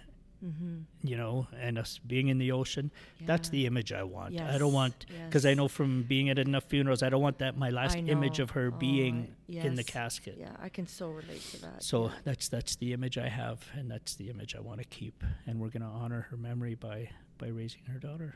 [0.45, 0.75] mm-hmm.
[1.03, 2.91] you know and us being in the ocean
[3.25, 6.65] that's the image i want i don't want because i know from being at enough
[6.65, 10.37] funerals i don't want that my last image of her Oh, being in the casket
[10.39, 11.83] Yeah, I can so relate to that.
[11.83, 12.13] so yeah.
[12.25, 15.59] that's that's the image i have and that's the image i want to keep and
[15.61, 18.35] we're going to honor her memory by by raising her daughter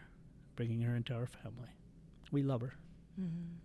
[0.57, 1.71] bringing her into our family
[2.33, 2.75] we love her
[3.21, 3.57] Mm-hmm.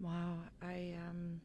[0.00, 1.40] Wow, I um.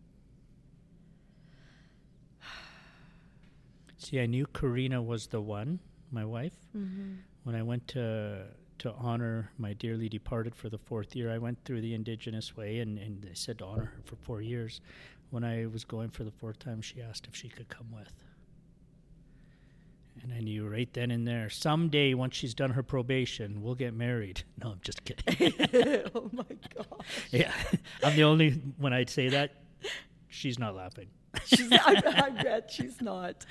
[3.98, 5.80] See i knew karina was the one
[6.12, 7.16] my wife Mm-hmm.
[7.44, 8.46] when I went to
[8.80, 12.78] to honor my dearly departed for the fourth year, I went through the indigenous way,
[12.80, 14.82] and, and they said to honor her for four years.
[15.32, 18.14] When I was going for the fourth time, she asked if she could come with.
[20.22, 23.94] And I knew right then and there, someday once she's done her probation, we'll get
[23.96, 24.44] married.
[24.64, 25.54] No, I'm just kidding.
[26.16, 26.44] oh my
[26.76, 26.88] god.
[27.32, 27.52] yeah,
[28.04, 29.52] I'm the only when I say that,
[30.28, 31.08] she's not laughing.
[31.46, 33.46] She's, I, I bet she's not.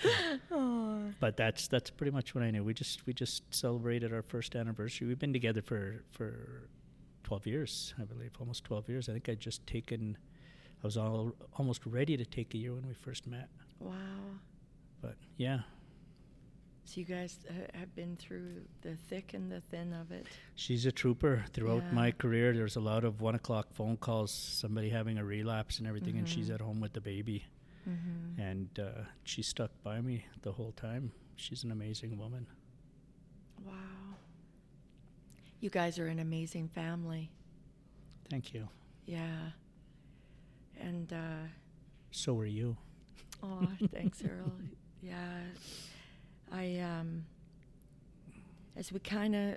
[0.50, 1.02] Oh.
[1.20, 2.64] but that's that's pretty much what I knew.
[2.64, 5.06] We just we just celebrated our first anniversary.
[5.08, 6.68] We've been together for for
[7.24, 9.08] twelve years, I believe, almost twelve years.
[9.08, 10.16] I think I'd just taken,
[10.82, 13.48] I was all almost ready to take a year when we first met.
[13.80, 13.92] Wow.
[15.02, 15.60] But yeah,
[16.84, 20.26] So you guys uh, have been through the thick and the thin of it.
[20.54, 21.44] she's a trooper.
[21.52, 21.92] Throughout Yeah.
[21.92, 25.86] my career, there's a lot of one o'clock phone calls, somebody having a relapse and
[25.88, 26.54] everything, and she's Mhm.
[26.54, 27.44] at home with the baby,
[27.88, 28.40] Mm-hmm.
[28.40, 31.12] and uh, she stuck by me the whole time.
[31.36, 32.46] She's an amazing woman.
[33.64, 33.72] Wow.
[35.60, 37.30] You guys are an amazing family.
[38.30, 38.68] Thank you.
[39.06, 39.50] Yeah.
[40.80, 41.48] And uh,
[42.10, 42.76] So are you.
[43.42, 44.52] oh, thanks, Earl.
[45.02, 45.42] Yeah,
[46.50, 47.26] I um,
[48.76, 49.56] as we kind of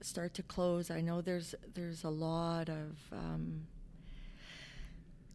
[0.00, 3.66] start to close, I know there's there's a lot of um,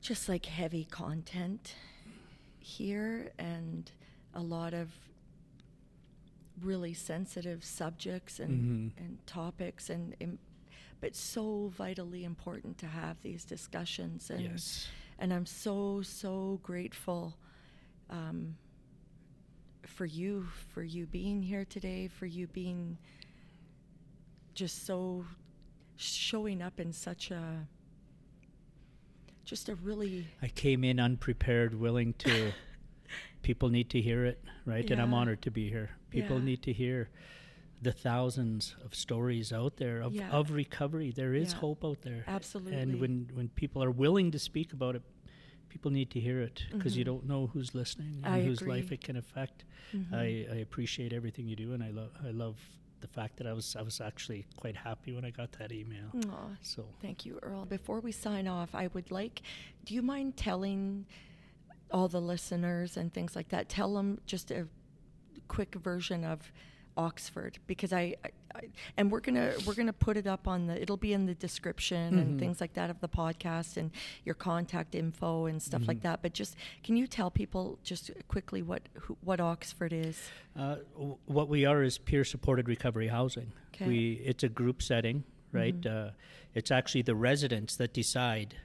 [0.02, 1.76] just like heavy content
[2.62, 3.92] here and
[4.34, 4.90] a lot of
[6.62, 8.98] really sensitive subjects and, Mhm.
[9.04, 10.38] and topics and, and
[11.00, 14.88] but so vitally important to have these discussions and yes.
[15.18, 17.36] and I'm so so grateful
[18.12, 18.56] um,
[19.88, 23.00] for you for you being here today for you being
[24.54, 25.26] just so
[25.96, 27.68] showing up in such a
[29.46, 32.52] just a really I came in unprepared, willing to.
[33.44, 34.90] people need to hear it, right?
[34.92, 35.90] And I'm honored to be here.
[36.12, 36.46] People Yeah.
[36.46, 37.10] need to hear
[37.82, 40.30] the thousands of stories out there of, Yeah.
[40.30, 41.10] of recovery.
[41.12, 41.60] There is Yeah.
[41.60, 42.24] hope out there.
[42.28, 42.76] Absolutely.
[42.80, 45.02] And when, when people are willing to speak about it,
[45.70, 47.08] people need to hear it because you Mhm.
[47.08, 49.66] don't know who's listening and I whose life it can affect.
[49.92, 50.14] Mhm.
[50.14, 52.58] I, I appreciate everything you do, and I love I love
[53.02, 56.10] the fact that I was I was actually quite happy when I got that email.
[56.30, 57.66] Aw, So Thank you, Earl.
[57.66, 59.42] Before we sign off, I would like,
[59.86, 61.06] do you mind telling
[61.92, 64.68] all the listeners and things like that, tell them just a
[65.48, 66.52] quick version of
[66.98, 68.62] Oxford because I, I, I
[68.98, 72.18] and we're gonna we're gonna put it up on the it'll be in the description
[72.20, 72.40] and Mhm.
[72.40, 73.92] things like that of the podcast and
[74.26, 76.04] your contact info and stuff like Mhm.
[76.04, 76.22] that.
[76.22, 80.22] But just can you tell people just quickly what who, what Oxford is?
[80.56, 83.54] Uh, w- what we are is peer supported recovery housing.
[83.72, 83.88] 'Kay.
[83.88, 85.24] We it's a group setting,
[85.54, 85.80] right?
[85.80, 86.08] Mhm.
[86.10, 86.12] Uh,
[86.54, 88.56] it's actually the residents that decide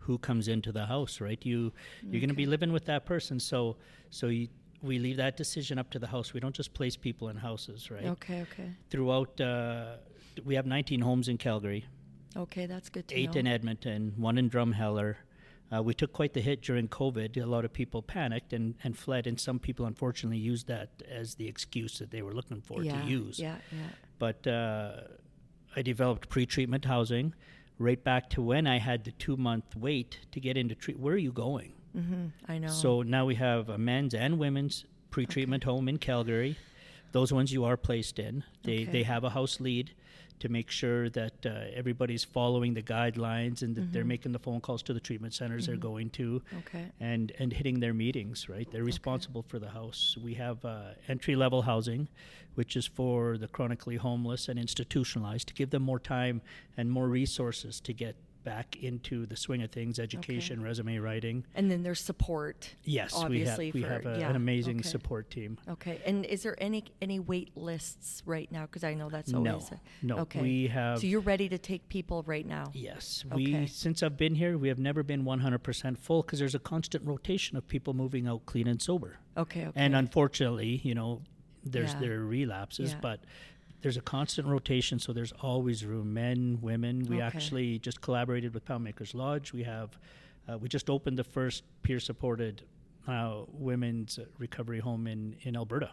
[0.00, 1.44] who comes into the house, right?
[1.46, 1.72] You
[2.02, 3.76] you're going to be living with that person, so
[4.10, 4.48] so you,
[4.82, 6.32] we leave that decision up to the house.
[6.32, 8.04] We don't just place people in houses, right?
[8.04, 9.96] Okay, okay, Throughout, uh,
[10.44, 11.84] we have 19 homes in Calgary,
[12.36, 12.66] okay.
[12.66, 13.40] That's good to eight know.
[13.40, 15.16] in Edmonton, one in Drumheller.
[15.70, 17.36] Uh, we took quite the hit during COVID.
[17.36, 21.34] A lot of people panicked and, and fled, and some people unfortunately used that as
[21.34, 23.38] the excuse that they were looking for yeah, to use.
[23.38, 23.88] Yeah, yeah.
[24.18, 25.02] But uh,
[25.76, 27.34] I developed pre-treatment housing
[27.78, 30.98] right back to when I had the two-month wait to get into treat.
[30.98, 31.74] Where are you going?
[32.00, 32.68] Hmm I know.
[32.68, 36.56] So now we have a men's and women's pre-treatment home in Calgary.
[37.12, 38.44] Those ones you are placed in.
[38.64, 38.92] They Okay.
[38.92, 39.92] they have a house lead
[40.40, 44.14] to make sure that uh, everybody's following the guidelines and that they're Mhm.
[44.16, 45.80] making the phone calls to the treatment centers they're Mhm.
[45.90, 46.84] going to okay.
[47.00, 51.34] and and hitting their meetings right they're responsible for the house we have uh, entry
[51.34, 52.06] level housing
[52.54, 56.40] which is for the chronically homeless and institutionalized to give them more time
[56.76, 58.14] and more resources to get
[58.44, 62.70] back into the swing of things education resume writing And then there's support.
[62.84, 64.88] yes Obviously we have we for- have a, yeah, an amazing okay.
[64.88, 66.00] support team Okay.
[66.06, 68.62] And is there any any wait lists right now?
[68.62, 70.40] Because I know that's no always a, no okay.
[70.40, 72.70] we have so you're ready to take people right now.
[72.72, 73.36] Yes, Okay.
[73.60, 77.04] we since I've been here, we have never been 100% full because there's a constant
[77.06, 79.18] rotation of people moving out clean and sober.
[79.36, 79.66] Okay.
[79.66, 79.72] Okay.
[79.80, 81.22] And unfortunately, you know,
[81.64, 82.00] there's Yeah.
[82.00, 82.98] there are relapses, Yeah.
[83.00, 83.20] but
[83.80, 86.12] there's a constant rotation, so there's always room.
[86.12, 87.04] Men, women.
[87.06, 87.24] We Okay.
[87.24, 89.52] actually just collaborated with Poundmakers Lodge.
[89.52, 89.98] We have,
[90.48, 92.62] uh, we just opened the first peer-supported
[93.06, 95.90] uh, women's recovery home in in Alberta,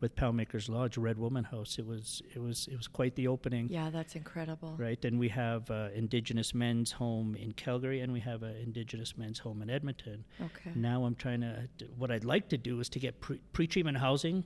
[0.00, 1.78] with Poundmakers Lodge, Red Woman House.
[1.78, 3.68] It was it was it was quite the opening.
[3.70, 4.74] yeah, that's incredible.
[4.76, 9.16] Right, and we have uh, Indigenous Men's Home in Calgary, and we have an Indigenous
[9.16, 10.24] Men's Home in Edmonton.
[10.42, 10.72] Okay.
[10.74, 11.66] Now I'm trying to.
[11.96, 14.44] What I'd like to do is to get pre- pre-treatment housing.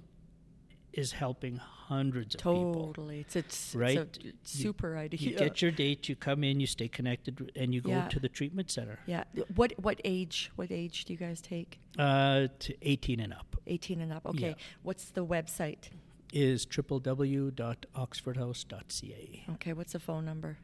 [0.97, 2.87] Is helping hundreds of people.
[2.87, 3.21] Totally.
[3.21, 3.99] It's, it's, Right?
[4.25, 5.19] it's a super idea.
[5.21, 8.09] You get your date, you come in, you stay connected, and you go Yeah.
[8.09, 8.99] to the treatment center.
[9.07, 9.25] yeah.
[9.57, 10.51] What what age?
[10.57, 11.79] What age do you guys take?
[11.99, 14.25] Uh, to 18 and up 18 and up.
[14.27, 14.51] Okay.
[14.51, 14.55] Yeah.
[14.83, 15.91] What's the website?
[16.33, 19.45] is www.oxfordhouse.ca.
[19.55, 19.73] Okay.
[19.73, 20.59] What's the phone number?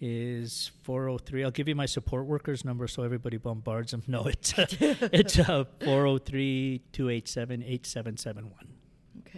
[0.00, 1.44] Is 403.
[1.44, 4.02] I'll give you my support workers number so everybody bombards them.
[4.08, 8.66] No, it's uh, it's uh, 403 287 8771.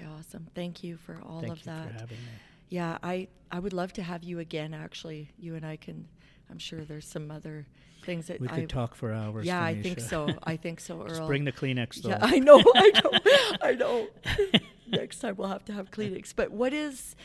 [0.04, 0.46] Awesome.
[0.54, 1.86] Thank you for all Thank of you that.
[1.88, 2.28] for having me.
[2.68, 4.74] Yeah, I I would love to have you again.
[4.74, 6.08] Actually, you and I can.
[6.50, 7.66] I'm sure there's some other
[8.04, 8.60] things that We I.
[8.60, 9.46] could talk for hours.
[9.46, 10.28] yeah, I think so.
[10.42, 11.08] I think so, Earl.
[11.08, 12.10] Just bring the Kleenex, though.
[12.10, 14.08] Yeah, I know, I know, I know.
[14.88, 16.34] Next time we'll have to have Kleenex.
[16.36, 17.16] But what is?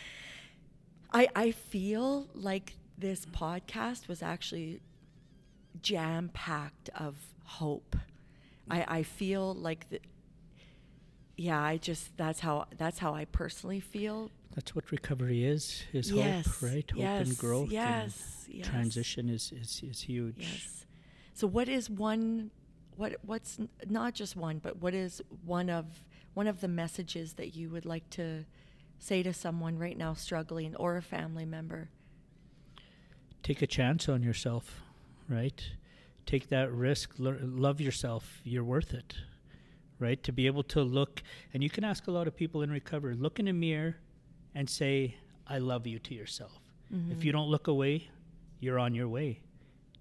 [1.11, 4.79] I I feel like this podcast was actually
[5.81, 7.15] jam packed of
[7.45, 7.95] hope.
[8.69, 9.99] I I feel like the.
[11.39, 14.29] Yeah, I just that's how that's how I personally feel.
[14.55, 16.91] That's what recovery is, is yes, hope, right?
[16.91, 17.71] Hope yes, and growth.
[17.71, 18.67] Yes, and yes.
[18.67, 20.35] Transition is, is, is huge.
[20.37, 20.85] Yes.
[21.33, 22.51] So what is one
[22.97, 25.85] what what's n- not just one, but what is one of
[26.33, 28.43] one of the messages that you would like to
[28.97, 31.89] say to someone right now struggling or a family member?
[33.43, 34.81] Take a chance on yourself.
[35.29, 35.63] right?
[36.25, 37.13] Take that risk.
[37.17, 38.41] Lo- love yourself.
[38.43, 39.15] You're worth it,
[39.99, 40.21] right?
[40.23, 41.21] To be able to look,
[41.53, 43.97] and you can ask a lot of people in recovery look in a mirror
[44.55, 45.15] and say,
[45.47, 46.59] I love you to yourself.
[46.93, 47.11] Mm-hmm.
[47.11, 48.09] If you don't look away,
[48.59, 49.41] you're on your way.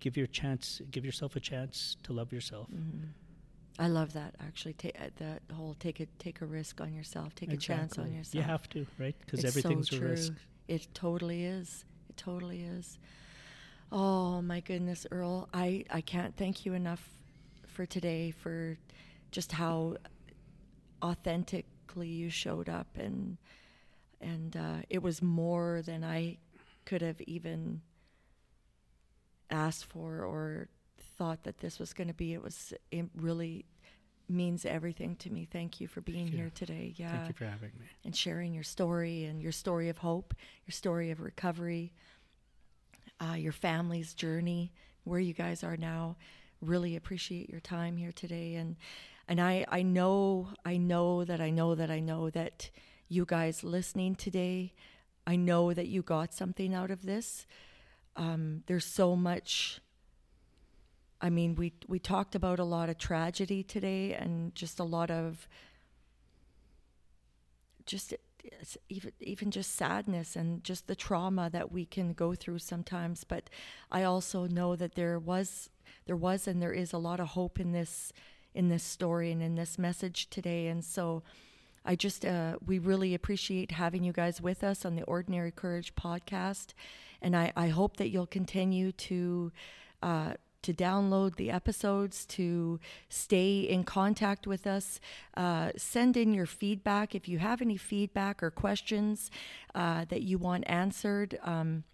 [0.01, 0.81] Give your chance.
[0.91, 2.69] Give yourself a chance to love yourself.
[2.71, 3.09] Mm-hmm.
[3.81, 4.73] I love that actually.
[4.75, 7.75] Ta- uh, that whole take a take a risk on yourself, take Exactly.
[7.75, 8.35] a chance on yourself.
[8.35, 9.15] You have to, right?
[9.21, 10.09] Because everything's so a true.
[10.11, 10.33] risk.
[10.67, 11.85] It totally is.
[12.09, 12.99] It totally is.
[13.91, 15.49] Oh my goodness, Earl!
[15.55, 17.09] I I can't thank you enough
[17.67, 18.77] for today for
[19.31, 19.97] just how
[21.03, 23.37] authentically you showed up and
[24.21, 26.39] and uh, it was more than I
[26.85, 27.83] could have even
[29.51, 30.69] asked for or
[31.17, 32.33] thought that this was going to be.
[32.33, 33.65] It was it really
[34.29, 35.47] means everything to me.
[35.51, 36.37] Thank you for being you.
[36.37, 36.95] here today.
[36.97, 37.87] Yeah Thank you for having me.
[38.05, 40.35] and sharing your story and your story of hope,
[40.67, 41.93] your story of recovery,
[43.21, 44.73] uh, your family's journey,
[45.05, 46.17] where you guys are now.
[46.61, 48.77] Really appreciate your time here today, and
[49.29, 52.71] and I I know I know that I know that I know that
[53.09, 54.73] you guys listening today,
[55.27, 57.47] I know that you got something out of this.
[58.17, 59.81] Um, there's so much.
[61.21, 65.11] I mean, we we talked about a lot of tragedy today, and just a lot
[65.11, 65.47] of
[67.85, 68.15] just
[68.89, 73.51] even even just sadness and just the trauma that we can go through sometimes but
[73.91, 75.71] i also know that there was
[76.07, 78.13] there was and there is a lot of hope in this
[78.55, 81.23] in this story and in this message today and so
[81.85, 85.95] i just uh, we really appreciate having you guys with us on the ordinary courage
[85.95, 86.69] podcast
[87.23, 89.53] and i i hope that you'll continue to
[90.03, 90.33] uh,
[90.63, 95.01] to download the episodes, to stay in contact with us.
[95.37, 99.31] Uh, send in your feedback if you have any feedback or questions
[99.75, 101.39] uh, that you want answered.
[101.43, 101.85] Um,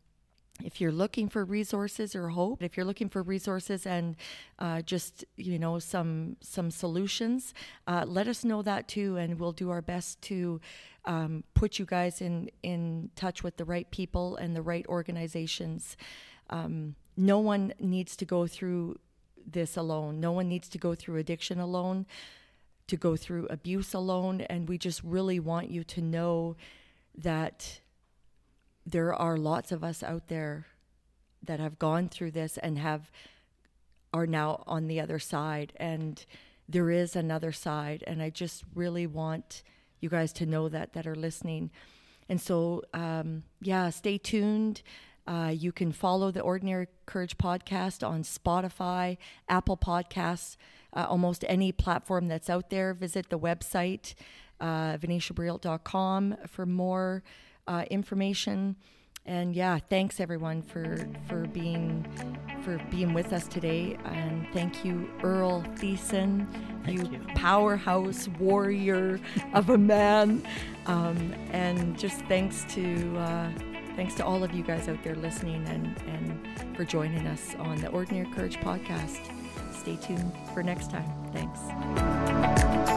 [0.63, 4.17] if you're looking for resources or hope, if you're looking for resources and
[4.59, 7.55] uh, just you know some some solutions,
[7.87, 10.61] uh, let us know that too, and we'll do our best to
[11.07, 15.97] um, put you guys in in touch with the right people and the right organizations.
[16.51, 18.99] Um, no one needs to go through
[19.47, 20.21] this alone.
[20.21, 22.07] No one needs to go through addiction alone,
[22.87, 24.43] to go through abuse alone.
[24.43, 26.57] And we just really want you to know
[27.17, 27.81] that
[28.87, 30.66] there are lots of us out there
[31.43, 33.11] that have gone through this and have
[34.12, 36.24] are now on the other side and
[36.68, 39.62] there is another side and i just really want
[40.05, 41.70] you guys to know that that are listening.
[42.28, 44.82] And so um, yeah stay tuned.
[45.26, 49.16] Uh, you can follow the Ordinary Courage podcast on Spotify,
[49.49, 50.59] Apple Podcasts,
[50.93, 52.93] uh, almost any platform that's out there.
[52.93, 54.14] Visit the website,
[54.61, 57.22] uh, venetiabrilt.com, for more
[57.67, 58.77] uh, information.
[59.27, 62.07] And yeah, thanks everyone for for being
[62.62, 63.97] for being with us today.
[64.05, 66.47] And thank you, Earl Thiessen,
[66.87, 67.21] you, you.
[67.35, 69.19] powerhouse warrior
[69.55, 70.47] of a man.
[70.87, 73.51] Um, and just thanks to uh,
[73.97, 77.81] thanks to all of you guys out there listening and, and for joining us on
[77.81, 79.31] the Ordinary Courage podcast.
[79.73, 81.09] Stay tuned for next time.
[81.33, 82.94] Thanks.